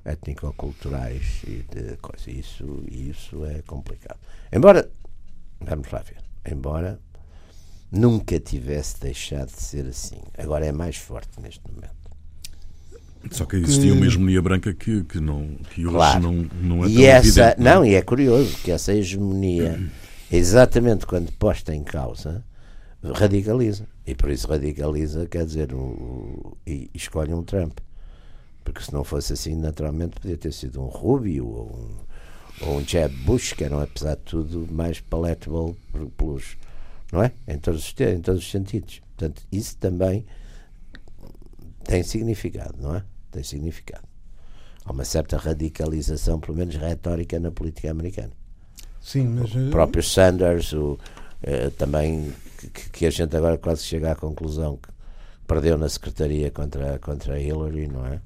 [0.04, 2.30] étnico-culturais e de coisa.
[2.30, 4.18] Isso, isso é complicado.
[4.52, 4.88] Embora,
[5.60, 6.18] vamos lá ver,
[6.50, 6.98] embora
[7.90, 10.20] nunca tivesse deixado de ser assim.
[10.36, 11.98] Agora é mais forte neste momento.
[13.30, 16.20] Só que existia uma hegemonia branca que, que, não, que hoje claro.
[16.20, 16.32] não,
[16.62, 17.60] não é e tão essa, evidente.
[17.60, 19.80] Não, e é curioso que essa hegemonia,
[20.30, 22.44] exatamente quando posta em causa,
[23.02, 23.86] radicaliza.
[24.06, 27.78] E por isso radicaliza, quer dizer, o, o, e escolhe um Trump.
[28.68, 32.86] Porque se não fosse assim, naturalmente podia ter sido um Rubio ou um, ou um
[32.86, 35.74] Jeb Bush, que eram, apesar de tudo, mais palatable
[36.18, 36.58] pelos.
[37.10, 37.32] Não é?
[37.46, 39.00] Em todos os, em todos os sentidos.
[39.16, 40.26] Portanto, isso também
[41.82, 43.02] tem significado, não é?
[43.30, 44.06] Tem significado.
[44.84, 48.32] Há uma certa radicalização, pelo menos retórica, na política americana.
[49.00, 49.54] Sim, mas.
[49.54, 50.98] O próprio Sanders, o,
[51.42, 54.90] eh, também, que, que, a gente agora quase chega à conclusão que
[55.46, 58.20] perdeu na secretaria contra, contra a Hillary, não é?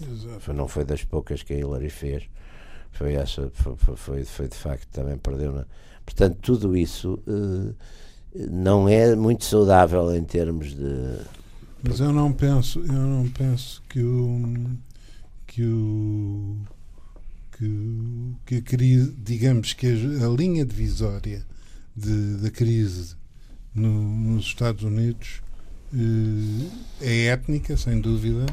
[0.00, 0.52] Exato.
[0.52, 2.28] Não foi das poucas que a Hillary fez.
[2.92, 5.52] Foi, essa, foi, foi, foi de facto também perdeu.
[5.52, 5.66] Na...
[6.04, 7.74] Portanto, tudo isso uh,
[8.50, 11.20] não é muito saudável em termos de.
[11.82, 14.66] Mas eu não penso, eu não penso que o
[15.46, 16.56] que o
[17.56, 21.44] que, que a crise, digamos que a, a linha divisória
[21.94, 23.16] de, da crise
[23.74, 25.40] no, nos Estados Unidos
[25.92, 28.46] uh, é étnica, sem dúvida,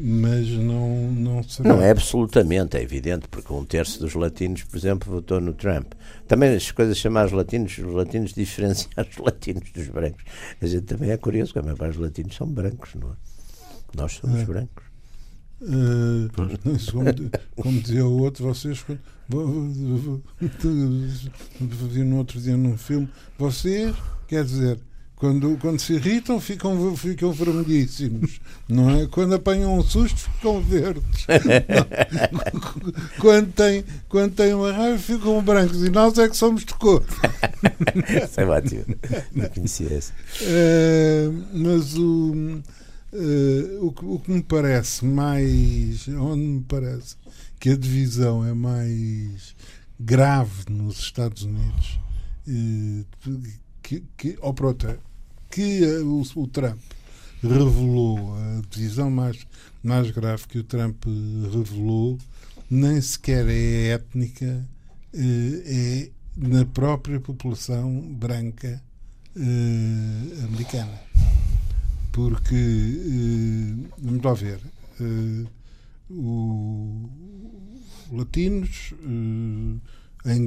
[0.00, 1.68] mas não, não será.
[1.68, 5.92] Não é absolutamente, é evidente, porque um terço dos latinos, por exemplo, votou no Trump.
[6.26, 10.24] Também as coisas chamadas latinos, os latinos diferenciar os latinos dos brancos.
[10.60, 13.14] A gente também é curioso, porque a maior parte dos latinos são brancos, não é?
[13.96, 14.44] Nós somos É.
[14.44, 14.88] brancos.
[15.60, 16.28] Uh,
[16.92, 17.10] como,
[17.56, 18.84] como dizia o outro, vocês
[21.90, 23.94] vi no outro dia num filme, vocês,
[24.26, 24.78] quer dizer,
[25.18, 29.06] quando, quando se irritam ficam, ficam vermelhíssimos, não é?
[29.08, 31.26] Quando apanham um susto ficam verdes.
[31.28, 32.92] Não.
[33.18, 37.04] Quando tem, quando tem uma raiva ficam brancos e nós é que somos de cor.
[38.30, 38.84] Sei lá, tio.
[39.34, 40.12] Não conhecia esse.
[40.42, 42.32] Uh, mas o,
[43.12, 46.06] uh, o, que, o que me parece mais.
[46.08, 47.16] Onde me parece
[47.58, 49.54] que a divisão é mais
[49.98, 51.98] grave nos Estados Unidos.
[52.46, 53.04] Uh,
[53.82, 54.86] que, que, ou pronto,
[55.50, 56.78] que o, o, Trump
[57.42, 59.46] revelou, a divisão mais,
[59.82, 61.04] mais grave que o Trump
[61.52, 62.18] revelou,
[62.70, 64.66] nem sequer é étnica,
[65.14, 68.80] é na própria população branca
[69.36, 71.00] eh, americana.
[72.12, 74.60] Porque, eh, vamos lá ver,
[75.00, 75.46] eh,
[76.10, 77.08] o,
[78.12, 78.94] latinos,
[80.24, 80.46] eh, em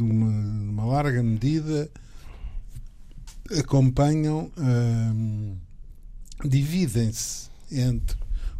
[0.00, 0.30] uma,
[0.70, 1.90] uma larga medida,
[3.58, 5.56] acompanham, hum,
[6.44, 8.16] dividem-se entre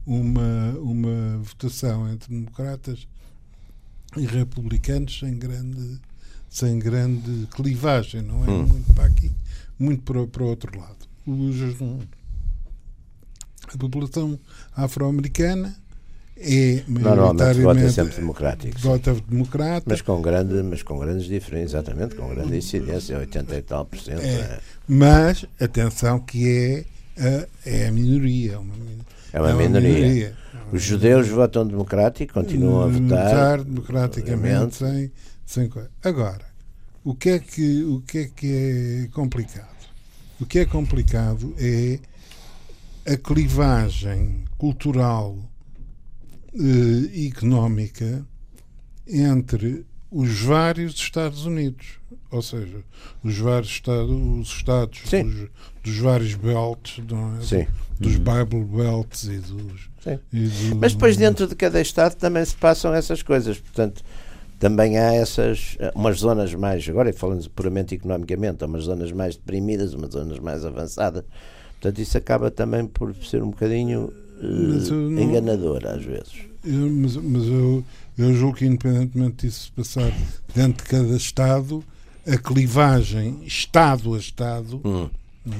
[0.07, 3.07] uma, uma votação entre democratas
[4.17, 6.01] e republicanos em grande
[6.49, 8.51] sem grande clivagem, não é?
[8.51, 8.67] Hum.
[8.67, 9.33] Muito para aqui,
[9.79, 11.09] muito para, para o outro lado.
[11.27, 11.57] Os,
[13.73, 14.39] a população
[14.77, 15.75] afro-americana
[16.37, 18.79] é Normalmente vota sempre democrático.
[18.81, 23.63] vota democrata, Mas com, grande, mas com grandes diferenças, exatamente, com grande incidência, 80 e
[23.63, 24.21] tal por cento.
[24.23, 24.25] É.
[24.41, 26.85] É, mas atenção que é
[27.23, 28.59] a, é a minoria.
[28.59, 28.75] Uma,
[29.33, 30.37] é uma minoria.
[30.73, 33.63] É Os judeus votam democrático, continuam a Hum, votar.
[33.63, 35.13] democraticamente sem,
[35.47, 35.91] sem coisa.
[36.03, 36.45] Agora,
[37.05, 38.47] o que, é que, o que é que
[39.05, 39.69] é complicado?
[40.41, 41.99] O que é complicado é
[43.07, 45.37] a clivagem cultural
[46.55, 48.25] eh, económica
[49.07, 52.01] entre os vários Estados Unidos.
[52.31, 52.83] Ou seja,
[53.23, 55.49] os vários estados, os estados dos,
[55.85, 56.99] dos vários belts,
[57.41, 57.45] é?
[58.01, 59.91] Dos Bible belts e dos.
[60.33, 64.03] E do- Mas depois dentro de cada estado também se passam essas coisas, portanto
[64.59, 69.37] também há essas eh, umas zonas mais agora falando puramente economicamente, há umas zonas mais
[69.37, 71.25] deprimidas, umas zonas mais avançadas.
[71.81, 74.13] Portanto isso acaba também por ser um bocadinho
[74.43, 76.33] não- enganador às vezes.
[76.65, 77.85] Eu- mas mas eu,
[78.19, 80.13] eu julgo que, independentemente disso se passar
[80.55, 81.83] dentro de cada Estado,
[82.27, 85.09] a clivagem Estado a Estado Hum.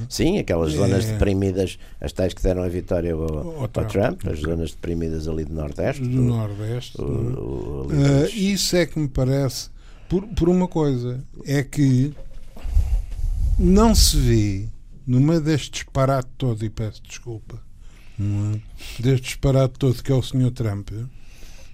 [0.07, 1.11] Sim, aquelas zonas É.
[1.11, 3.89] deprimidas, as tais que deram a vitória ao, Ao Trump.
[3.91, 6.01] Trump, as zonas deprimidas ali do Nordeste.
[6.01, 7.01] do Nordeste.
[7.01, 7.05] o- é?
[7.39, 7.87] o-
[8.21, 9.69] das- isso é que me parece,
[10.07, 12.13] por, por uma coisa, é que
[13.59, 14.65] não se vê,
[15.05, 17.59] no meio deste disparate todo, e peço desculpa,
[18.17, 18.59] não é?
[19.01, 20.51] deste disparate todo que é o Sr.
[20.51, 20.89] Trump,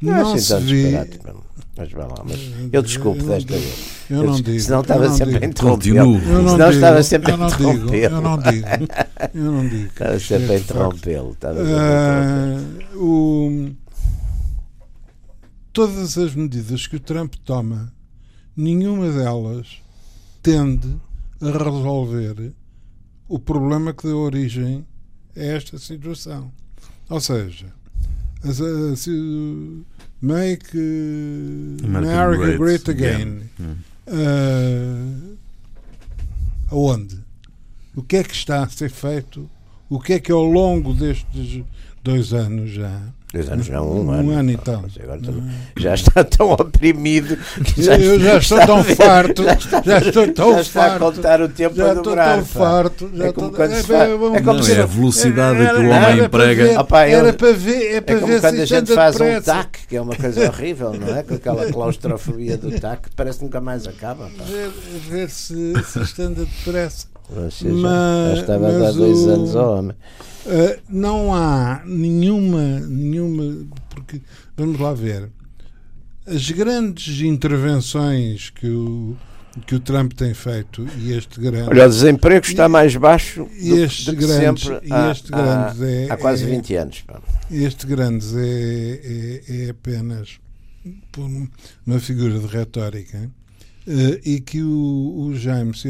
[0.02, 0.92] não é não assim se vê.
[1.26, 1.44] não.
[1.78, 2.40] mas vai lá, mas
[2.72, 3.66] eu desculpo Eu não desta digo.
[3.66, 3.90] vez.
[4.10, 4.60] Eu não digo.
[4.60, 5.94] Senão estava não sempre a interromper.
[5.94, 8.16] Não Senão digo, estava sempre a eu não digo, interrompê-lo.
[8.16, 8.68] eu não digo,
[9.34, 9.86] eu não digo.
[9.90, 11.32] Estava sempre é a facto- interrompê-lo.
[11.32, 13.76] estava sempre a interromper.
[13.76, 13.76] Ah,
[15.74, 17.94] todas as medidas que o Trump toma,
[18.56, 19.82] nenhuma delas
[20.42, 20.96] tende
[21.42, 22.54] a resolver
[23.28, 24.86] o problema que deu origem
[25.40, 26.52] a esta situação.
[27.10, 27.68] Ou seja,
[28.44, 29.84] as- a- se-
[30.22, 33.42] make eh, American America Great great, again.
[33.58, 33.78] Again.
[34.08, 35.36] Ah,
[36.72, 37.18] aonde?
[37.96, 39.50] O que é que está a ser feito?
[39.90, 41.64] O que é que ao longo destes
[42.04, 43.02] dois anos já?
[43.32, 44.32] Dois anos não, um, Um ano.
[44.32, 44.82] ano e tal.
[44.82, 45.44] mas agora também-
[45.78, 49.82] já está tão oprimido que já eu já estou está tão a farto, já está,
[49.86, 52.36] já estou tão já está a farto, contar o tempo já a estou dobrar.
[52.38, 52.60] tão pá.
[52.60, 53.10] farto.
[53.14, 55.64] Já É como estou- quando se bem, faz- é como se- é a velocidade que
[55.64, 55.90] o homem
[56.30, 56.86] para emprega.
[56.92, 59.42] Ah, Era para ver, é para É como quando se a gente faz um.
[59.42, 61.22] TAC, que é uma coisa horrível, não é?
[61.22, 64.28] Com aquela claustrofobia do TAC, parece que nunca mais acaba.
[65.08, 67.06] Ver, se, se isto anda depressa.
[67.30, 69.96] Você já, Mas- já estava a dar mas dois anos ao homem.
[70.46, 74.22] Uh, não há nenhuma, nenhuma, porque
[74.56, 75.30] vamos lá ver,
[76.26, 79.18] as grandes intervenções que o,
[79.68, 83.44] que o Trump tem feito e este grande, Olha, o desemprego está E- mais baixo
[83.44, 86.48] do, e estes do que grandes, sempre e há, este há- é, há quase é-
[86.48, 87.02] 20 anos.
[87.06, 87.22] Pá.
[87.52, 90.40] este grandes é, é, é apenas
[91.12, 91.30] por
[91.86, 93.30] uma figura de retórica
[93.86, 95.90] eh, e que o, o Jaime se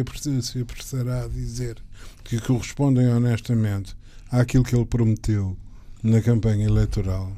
[0.60, 1.76] apressará a dizer
[2.24, 3.96] que correspondem honestamente
[4.32, 5.56] àquilo que ele prometeu
[6.04, 7.32] na campanha eleitoral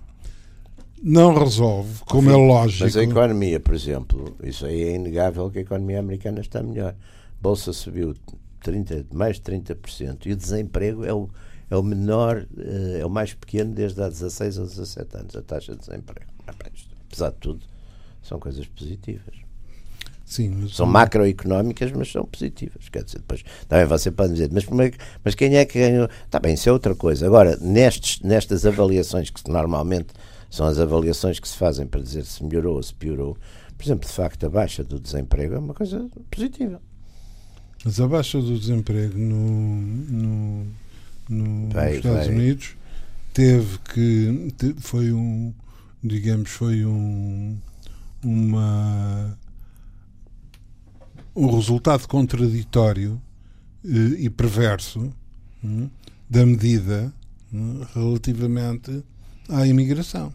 [1.03, 2.83] não resolve, como é lógico.
[2.83, 6.93] Mas a economia, por exemplo, isso aí é inegável que a economia americana está melhor.
[6.93, 8.15] A Bolsa subiu
[8.61, 11.27] 30, mais de 30% e o desemprego é o,
[11.71, 15.41] é o menor, eh, é o mais pequeno desde há 16 ou 17 anos, a
[15.41, 16.29] taxa de desemprego.
[16.45, 17.65] Apesar de tudo,
[18.21, 19.35] são coisas positivas.
[20.31, 22.87] Sim, São macroeconómicas, mas são positivas.
[22.87, 24.91] Quer dizer, depois também você pode dizer, mas, é
[25.25, 26.07] mas quem é que ganhou?
[26.25, 27.25] Está bem, isso é outra coisa.
[27.25, 30.07] Agora, nestes, nestas avaliações, que normalmente
[30.49, 33.35] são as avaliações que se fazem para dizer se melhorou ou se piorou,
[33.77, 36.79] por exemplo, de facto, a baixa do desemprego é uma coisa positiva.
[37.83, 40.67] Mas a baixa do desemprego no, no,
[41.27, 42.35] no- Vai, nos Estados vai.
[42.35, 42.75] Unidos
[43.33, 45.53] teve que te- foi um
[46.01, 47.57] digamos foi um
[48.23, 49.35] uma
[51.35, 53.21] um resultado contraditório
[53.85, 55.11] eh, e perverso
[55.63, 55.89] hum,
[56.29, 57.13] da medida
[57.53, 59.03] hum, relativamente
[59.49, 60.33] à imigração.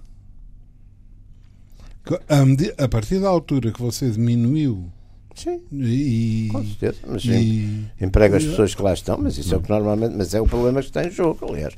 [2.78, 4.90] A, partir da altura que você diminuiu
[5.34, 6.98] Sim, e, com certeza.
[7.06, 10.32] Mas e- emprega as pessoas que lá estão, mas isso é o que normalmente, mas
[10.32, 11.74] é o problema que está em jogo, aliás.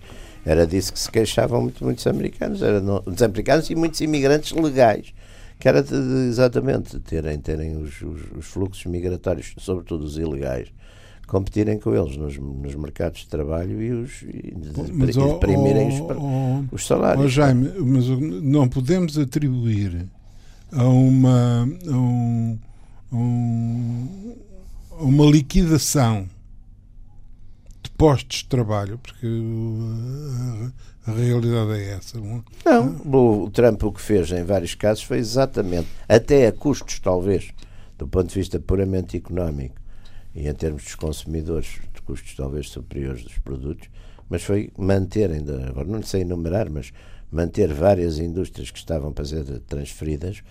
[0.46, 4.52] Era disso que se queixavam muito, muitos americanos, era no, dos americanos e muitos imigrantes
[4.52, 5.12] legais,
[5.58, 5.84] que era
[6.28, 10.68] exatamente terem, terem os, os, os fluxos migratórios, sobretudo os ilegais,
[11.26, 14.54] competirem com eles nos, nos mercados de trabalho e, os, e,
[14.92, 17.32] Mas, e deprimirem os, ó, os ó, salários.
[17.32, 20.06] Jaime, mas não podemos atribuir
[20.72, 22.58] a uma, a um-
[23.12, 24.34] um,
[25.00, 26.26] uma liquidação
[27.98, 29.26] postos de trabalho, porque
[31.04, 32.18] a, a realidade é essa.
[32.64, 37.00] Não, o, o Trump o que fez em vários casos foi exatamente, até a custos
[37.00, 37.50] talvez,
[37.98, 39.74] do ponto de vista puramente económico
[40.32, 43.90] e em termos dos consumidores, de custos talvez superiores dos produtos,
[44.30, 46.92] mas foi manter ainda, agora não sei enumerar, mas
[47.32, 50.44] manter várias indústrias que estavam para ser transferidas,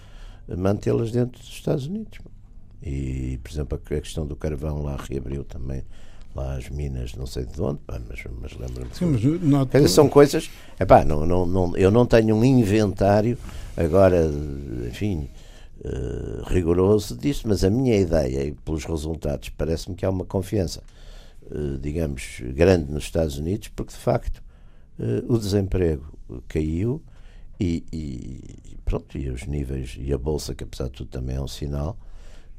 [0.57, 2.19] mantê-las dentro dos Estados Unidos.
[2.83, 5.83] E, por exemplo, a questão do carvão lá reabriu também
[6.38, 8.93] lá as minas, não sei de onde, pá, mas, mas lembro-me.
[8.93, 9.65] Sim, mas não...
[9.65, 10.49] dizer, são coisas.
[10.79, 13.38] Epá, não, não, não, eu não tenho um inventário
[13.75, 14.29] agora,
[14.88, 15.29] enfim,
[15.83, 20.81] uh, rigoroso disso, mas a minha ideia, e pelos resultados, parece-me que há uma confiança,
[21.51, 24.41] uh, digamos, grande nos Estados Unidos, porque de facto
[24.99, 26.05] uh, o desemprego
[26.47, 27.01] caiu
[27.59, 31.41] e, e, pronto, e os níveis, e a Bolsa, que apesar de tudo também é
[31.41, 31.97] um sinal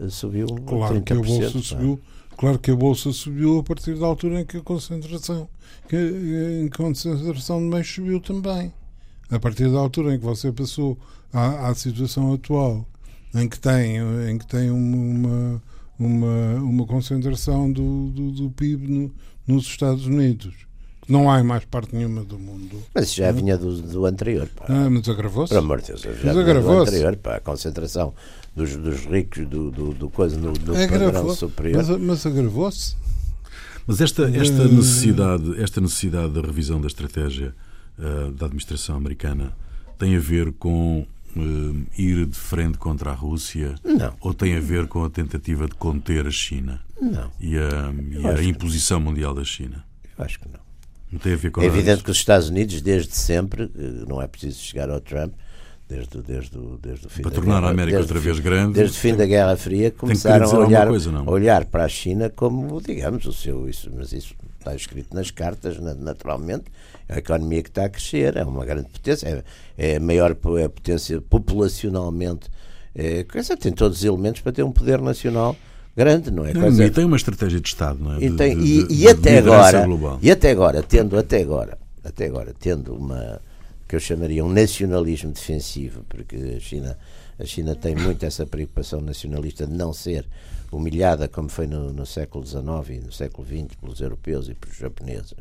[0.09, 1.05] subiu claro 30%.
[1.05, 2.01] Que a bolsa subiu,
[2.39, 5.49] claro que a bolsa subiu a partir da altura em que a concentração,
[5.89, 8.73] que a concentração de meios subiu também.
[9.31, 10.97] A partir da altura em que você passou
[11.33, 12.87] à, à situação atual,
[13.35, 13.99] em que tem,
[14.31, 15.63] em que tem uma,
[15.99, 19.15] uma, uma concentração do, do, do PIB no,
[19.47, 20.69] nos Estados Unidos
[21.09, 22.83] não há em mais parte nenhuma do mundo.
[22.95, 24.47] Mas isso já vinha do, do anterior.
[24.55, 24.67] Pá.
[24.69, 25.49] Ah, mas agravou-se.
[25.49, 27.17] Pelo amor de Deus, já mas vinha do anterior.
[27.17, 27.37] Pá.
[27.37, 28.13] A concentração
[28.59, 31.77] dos, dos ricos, do, do, do coisa no, no padrão superior.
[31.77, 32.97] Mas, mas agravou-se.
[33.87, 37.55] Mas esta, esta, eh, necessidade, esta necessidade da revisão da estratégia
[37.99, 39.53] uh, da administração americana
[39.97, 41.07] tem a ver com
[41.37, 43.77] uh, ir de frente contra a Rússia?
[43.85, 44.15] Não.
[44.21, 46.81] Ou tem a ver com a tentativa de conter a China?
[47.01, 47.31] Não.
[47.41, 49.85] E a, e a imposição mundial da China?
[50.19, 50.61] Eu acho que não.
[51.11, 53.71] Não tem a ver com é evidente que os Estados Unidos, desde sempre,
[54.07, 55.33] não é preciso chegar ao Trump,
[55.89, 58.97] desde, desde, desde o fim para da tornar guerra, a América outra vez grande desde
[58.97, 63.25] o fim da Guerra Fria começaram a olhar, coisa, olhar para a China como digamos
[63.25, 66.65] o seu isso mas isso está escrito nas cartas naturalmente
[67.09, 69.45] é a economia que está a crescer é uma grande potência
[69.79, 72.51] é, é a maior é a potência populacionalmente
[72.95, 75.57] é, coisa, tem todos os elementos para ter um poder nacional
[75.97, 76.53] grande, não é?
[76.53, 76.85] Coisa...
[76.85, 78.25] E tem uma estratégia de Estado, não é?
[78.25, 80.19] E, tem, de, de, e até agora, global.
[80.21, 83.41] e até agora, tendo até agora, até agora, tendo uma
[83.89, 86.99] que eu chamaria um nacionalismo defensivo, porque a China,
[87.39, 90.29] a China tem muito essa preocupação nacionalista de não ser
[90.71, 94.77] humilhada como foi no, no século XIX e no século XX pelos europeus e pelos
[94.77, 95.35] japoneses.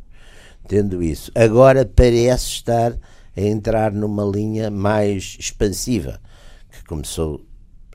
[0.68, 2.94] Tendo isso, agora parece estar
[3.36, 6.20] a entrar numa linha mais expansiva,
[6.72, 7.46] que começou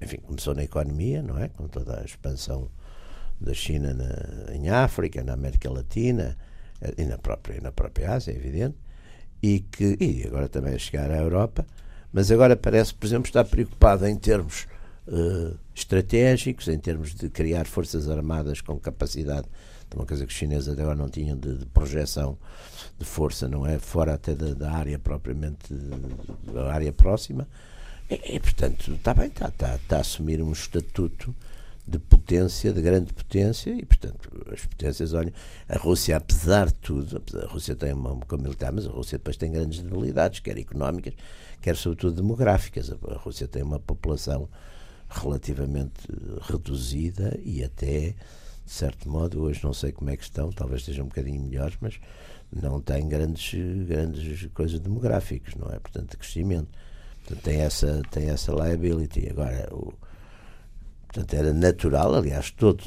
[0.02, 1.48] enfim, começou na economia, não é?
[1.48, 2.68] Com toda a expansão
[3.40, 6.36] da China na, em África, na América Latina
[6.80, 8.76] eh, e na própria, na própria Ásia, é evidente,
[9.42, 11.66] e que e agora também a chegar à Europa,
[12.12, 14.66] mas agora parece, por exemplo, estar preocupada em termos
[15.08, 19.48] uh, estratégicos, em termos de criar forças armadas com capacidade,
[19.90, 22.38] de uma coisa que os chineses até agora não tinham de, de projeção
[22.98, 23.78] de força, não é?
[23.78, 25.74] Fora até da, da área propriamente,
[26.52, 27.48] da área próxima,
[28.08, 31.34] e, e, portanto, está bem, está, está, está a assumir um estatuto
[31.86, 35.32] de potência, de grande potência, e portanto as potências, olhem,
[35.68, 39.36] a Rússia, apesar de tudo, a Rússia tem uma boca militar, mas a Rússia depois
[39.36, 41.14] tem grandes debilidades, quer económicas,
[41.60, 42.90] quer sobretudo demográficas.
[42.90, 44.48] A Rússia tem uma população
[45.08, 46.08] relativamente
[46.42, 48.14] reduzida e até,
[48.64, 51.76] de certo modo, hoje não sei como é que estão, talvez estejam um bocadinho melhores,
[51.80, 51.98] mas
[52.52, 53.54] não tem grandes,
[53.86, 55.78] grandes coisas demográficas, não é?
[55.78, 56.68] Portanto, de crescimento.
[57.24, 59.28] Portanto, tem essa, tem essa liability.
[59.30, 59.92] Agora, o,
[61.12, 62.86] portanto, era natural, aliás, todas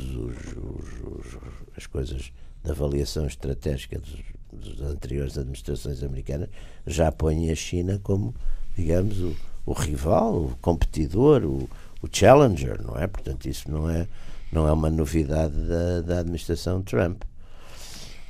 [1.77, 2.31] as coisas
[2.63, 6.49] da avaliação estratégica dos, dos, anteriores administrações americanas
[6.87, 8.33] já põem a China como,
[8.75, 9.35] digamos, o,
[9.67, 11.69] o rival, o competidor, o,
[12.01, 13.05] o, challenger, não é?
[13.05, 14.07] Portanto, isso não é,
[14.51, 17.21] não é uma novidade da, da administração Trump.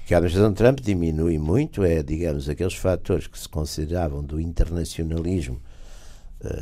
[0.06, 5.62] Que a administração Trump diminui muito é, digamos, aqueles fatores que se consideravam do internacionalismo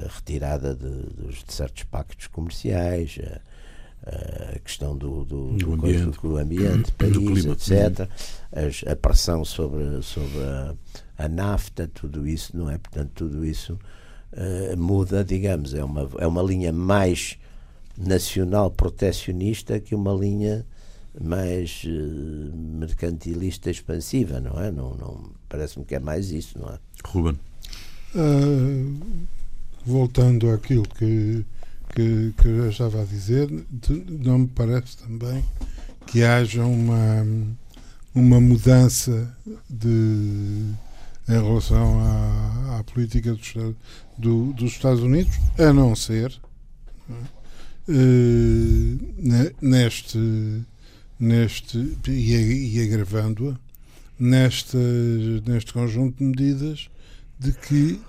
[0.09, 3.17] retirada de, de, de, certos pactos comerciais,
[4.05, 8.09] a, a questão do, do, do, ambiente, do ambiente país, clima, etc.,
[8.51, 10.75] As, a pressão sobre, sobre a,
[11.17, 12.77] a, nafta, tudo isso, não é?
[12.77, 13.79] Portanto, tudo isso
[14.33, 17.37] uh, muda, digamos, é uma, é uma linha mais
[17.97, 20.65] nacional protecionista que uma linha
[21.21, 24.71] mais uh, mercantilista expansiva, não é?
[24.71, 26.79] Não, não, Parece-me que é mais isso, não é?
[27.05, 27.39] Ruben.
[28.15, 28.99] Uh,
[29.85, 31.45] voltando àquilo que,
[31.93, 33.49] que, que eu estava a dizer,
[34.07, 35.43] não me parece também
[36.07, 37.25] que haja uma,
[38.13, 39.35] uma mudança
[39.69, 40.69] de,
[41.27, 43.53] em relação à, à política dos,
[44.17, 46.39] do, dos Estados Unidos, a não ser
[49.61, 50.63] neste,
[51.19, 53.55] neste e, agravando-a
[54.19, 54.77] neste,
[55.45, 56.89] neste conjunto de medidas
[57.39, 57.99] de que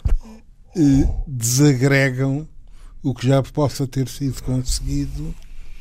[1.27, 2.47] desagregam
[3.03, 5.35] o que já possa ter sido conseguido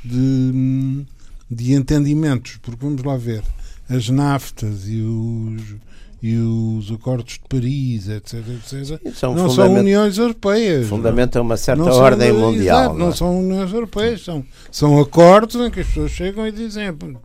[0.04, 1.06] de,
[1.50, 3.44] de entendimentos, porque vamos lá ver,
[3.89, 5.76] as naftas e os,
[6.22, 10.88] e os acordos de Paris, etc, etc são não são Uniões Europeias.
[10.88, 12.82] Fundamentam uma certa ordem são, mundial.
[12.82, 13.12] Exato, não, é?
[13.14, 17.22] são Uniões Europeias, são, são acordos em que as pessoas chegam e dizem pronto,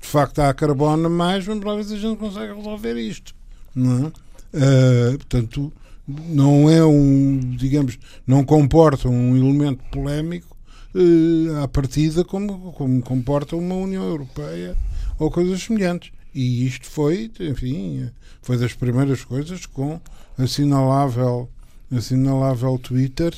[0.00, 3.32] de facto há carbono mais, vamos lá ver se a gente consegue resolver isto.
[3.74, 4.12] Não é?
[4.54, 5.72] Uh, portanto,
[6.06, 10.56] não é um, digamos, não comporta um elemento polémico
[10.94, 14.76] uh, à partida como, como comporta uma União Europeia
[15.18, 16.10] ou coisas semelhantes.
[16.34, 20.00] E isto foi, enfim, foi das primeiras coisas com
[20.38, 21.48] assinalável,
[21.90, 23.34] assinalável Twitter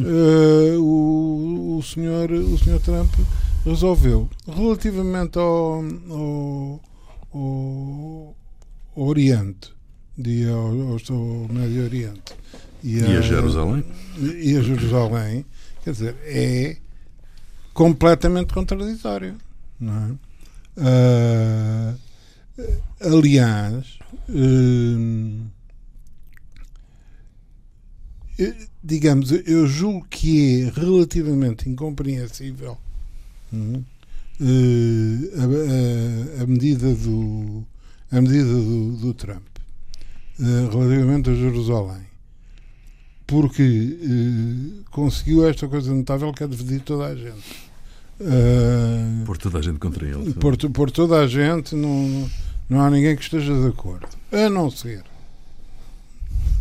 [0.00, 3.12] uh, o, o, senhor, o senhor Trump
[3.64, 4.28] resolveu.
[4.46, 6.80] Relativamente ao, ao,
[7.32, 8.36] ao
[8.96, 9.72] Oriente,
[10.18, 10.98] de, ao, ao
[11.48, 12.34] Médio Oriente
[12.82, 13.84] e a, e a Jerusalém,
[14.18, 15.46] e a Jerusalém,
[15.84, 16.76] quer dizer, é
[17.72, 19.36] completamente contraditório.
[19.78, 20.10] Não é?
[20.80, 21.96] Uh,
[23.00, 23.98] aliás,
[24.28, 25.46] uh,
[28.82, 32.78] digamos, eu julgo que é relativamente incompreensível
[33.52, 33.84] uh,
[34.40, 37.66] a, a, a, medida do
[38.10, 39.57] a medida do, do Trump
[40.38, 42.06] relativamente a Jerusalém
[43.26, 43.98] porque
[44.90, 47.68] conseguiu esta coisa notável que é dividir toda a gente
[48.20, 50.34] Uh, por toda a gente contra ele.
[50.34, 52.28] Por, por toda a gente, não,
[52.68, 54.08] não há ninguém que esteja de acordo.
[54.32, 55.04] A não ser.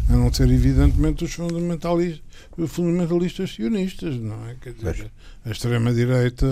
[0.08, 2.22] A não ser, evidentemente, os fundamentalistas,
[2.56, 4.56] os fundamentalistas sionistas, não é?
[4.62, 5.12] Quer dizer,
[5.44, 6.46] a extrema-direita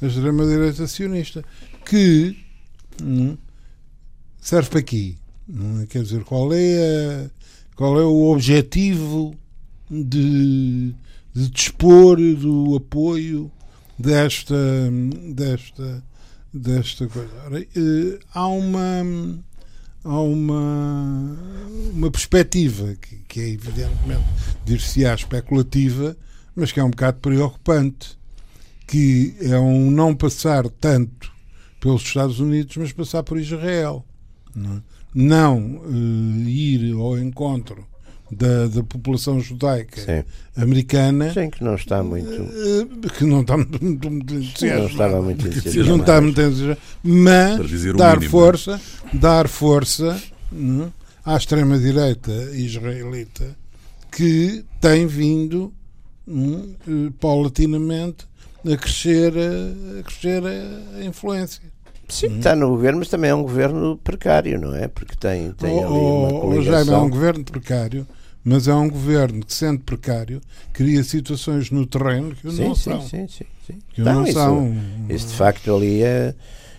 [0.00, 1.44] a extrema-direita sionista,
[1.84, 2.36] que
[3.02, 3.36] hum,
[4.40, 5.18] serve para aqui.
[5.82, 5.86] É?
[5.86, 7.30] Quer dizer, qual é, a,
[7.76, 9.34] qual é o objetivo
[9.90, 10.94] de,
[11.34, 13.50] de dispor do apoio
[13.98, 14.90] desta,
[15.34, 16.02] desta,
[16.52, 17.30] desta coisa.
[17.46, 19.42] Ora, eh, há uma
[20.04, 21.38] há uma,
[21.92, 24.24] uma perspectiva que, que é evidentemente
[24.64, 26.16] dir-se-á especulativa,
[26.56, 28.18] mas que é um bocado preocupante,
[28.86, 31.30] que é um não passar tanto
[31.80, 34.04] pelos Estados Unidos, mas passar por Israel.
[34.56, 34.82] É?
[35.14, 37.86] Não uh, ir ao encontro
[38.32, 40.24] da, da população judaica Sim.
[40.56, 41.32] americana.
[41.32, 42.30] Sim, que não está muito.
[42.30, 45.88] Eh, que não está muito, muito Não estava muito entusiasmado.
[45.88, 46.80] Não está muito entusiasmado.
[47.02, 48.80] Mas dar mínimo, força,
[49.12, 50.90] dar força não, é,
[51.24, 53.56] à extrema-direita israelita
[54.10, 55.72] que tem vindo
[56.26, 58.26] não, é, paulatinamente
[58.64, 61.62] a crescer, a crescer a influência.
[62.12, 62.36] Sim, hum.
[62.38, 64.86] está no governo, mas também é um governo precário, não é?
[64.86, 66.72] Porque tem, tem ali uma coligação.
[66.72, 68.06] Jaime, é um governo precário,
[68.44, 70.40] mas é um governo que, sendo precário,
[70.74, 73.00] cria situações no terreno que sim, não sim, são.
[73.00, 73.78] Sim, sim, sim.
[73.94, 74.76] Que não, isso, são.
[75.08, 76.34] Isso de facto ali é,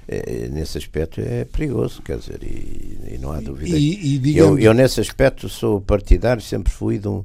[0.07, 3.75] é, nesse aspecto é perigoso, quer dizer, e, e não há dúvida.
[3.75, 7.23] E, e eu, eu, nesse aspecto, sou partidário, sempre fui de um,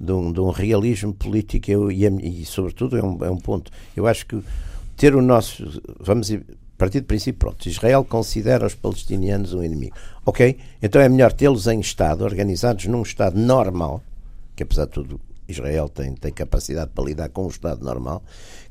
[0.00, 3.70] de um, de um realismo político eu, e, e, sobretudo, é um, é um ponto.
[3.94, 4.42] Eu acho que
[4.96, 5.82] ter o nosso.
[5.98, 6.30] Vamos
[6.80, 9.94] partir do princípio, pronto, Israel considera os palestinianos um inimigo.
[10.24, 14.02] Ok, então é melhor tê-los em Estado, organizados num Estado normal,
[14.56, 18.24] que apesar de tudo Israel tem, tem capacidade para lidar com um Estado normal,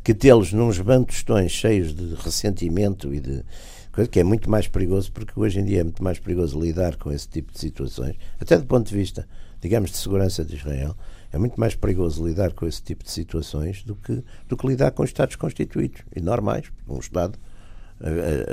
[0.04, 3.46] que tê-los nos bantustões cheios de ressentimento e de
[3.92, 6.96] coisa que é muito mais perigoso, porque hoje em dia é muito mais perigoso lidar
[6.96, 9.28] com esse tipo de situações, até do ponto de vista,
[9.62, 10.96] digamos, de segurança de Israel,
[11.32, 14.90] é muito mais perigoso lidar com esse tipo de situações do que, do que lidar
[14.90, 16.72] com Estados constituídos e normais.
[16.88, 17.38] Um Estado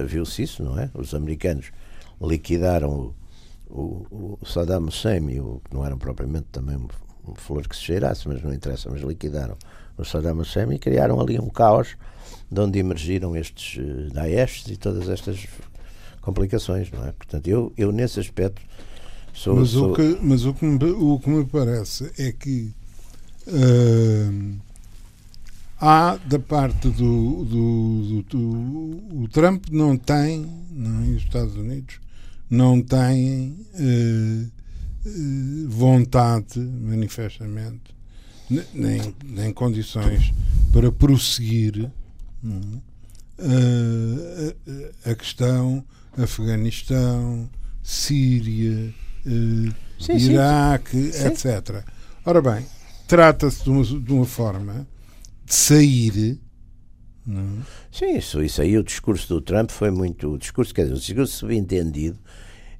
[0.06, 0.90] viu-se isso, não é?
[0.94, 1.70] Os americanos
[2.20, 3.14] liquidaram
[3.68, 3.74] o,
[4.10, 6.88] o, o Saddam Hussein, o, que não eram propriamente também um,
[7.28, 9.56] um flor que se cheirasse, mas não interessa, mas liquidaram
[9.96, 11.96] o Saddam Hussein e criaram ali um caos
[12.50, 15.46] de onde emergiram estes uh, Daesh e todas estas
[16.20, 17.12] complicações, não é?
[17.12, 18.62] Portanto, eu, eu nesse aspecto
[19.32, 19.56] sou.
[19.56, 19.92] Mas, sou...
[19.92, 22.72] O, que, mas o, que me, o que me parece é que.
[23.46, 24.56] Uh,
[25.80, 31.54] há da parte do, do, do, do o Trump não tem não, é, os Estados
[31.56, 32.00] Unidos
[32.48, 34.46] não tem eh,
[35.04, 35.10] eh,
[35.68, 37.94] vontade manifestamente
[38.72, 40.32] nem, nem condições
[40.72, 41.90] para prosseguir
[42.42, 42.82] não,
[43.38, 44.54] é,
[45.06, 45.84] a, a, questão
[46.16, 47.50] Afeganistão
[47.82, 48.94] Síria
[49.26, 51.84] eh, sim, Iraque sim, etc
[52.24, 52.64] ora bem
[53.06, 54.86] trata-se de uma, de uma forma
[55.54, 56.38] sair.
[57.26, 57.40] Não?
[57.40, 57.62] é?
[57.90, 60.32] Sim, isso, isso aí, o discurso do Trump foi muito.
[60.34, 62.18] O discurso, quer dizer, o discurso subentendido,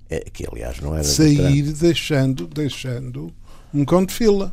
[0.09, 1.05] é, que aliás não era.
[1.05, 1.77] sair Trump.
[1.79, 3.33] deixando, deixando
[3.75, 4.53] um cão de fila.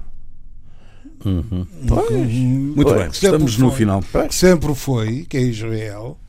[1.25, 1.65] Uhum.
[1.87, 2.09] Pois.
[2.31, 2.97] Muito Pois.
[3.01, 3.77] bem, estamos no foi.
[3.77, 4.03] final.
[4.27, 6.19] Que sempre foi, que é Israel.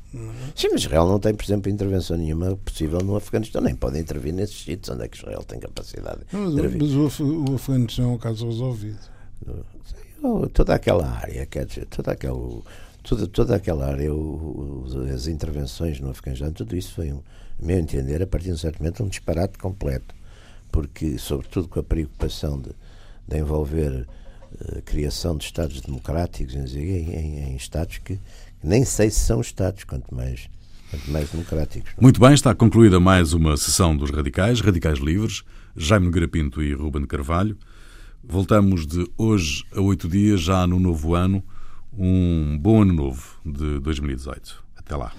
[0.55, 4.33] Sim, mas Israel não tem, por exemplo, intervenção nenhuma possível no Afeganistão, nem pode intervir
[4.33, 8.05] nesses sítios onde é que Israel tem capacidade de Mas, mas o, Af- o Afeganistão
[8.11, 8.99] é um caso resolvido.
[10.53, 12.63] Toda aquela área, quer dizer, toda aquela,
[13.03, 17.17] toda, toda aquela área, o- as intervenções no Afeganistão, tudo isso foi, a
[17.61, 20.15] meu entender, a partir de um certo momento, um disparate completo.
[20.73, 22.71] Porque, sobretudo com a preocupação de,
[23.29, 24.07] de envolver
[24.61, 28.19] eh, a criação de Estados democráticos em, em, em Estados que,
[28.63, 30.49] nem sei se são Estados, quanto mais,
[31.09, 31.93] mais democráticos.
[31.93, 32.03] não é?
[32.03, 35.43] Muito bem, está concluída mais uma sessão dos Radicais, Radicais Livres,
[35.77, 37.57] Jaime Nogueira Pinto e Ruben Carvalho.
[38.27, 41.43] Voltamos de hoje a oito dias, já no novo ano.
[41.97, 44.65] Um bom ano novo de 2018.
[44.77, 45.13] Até lá.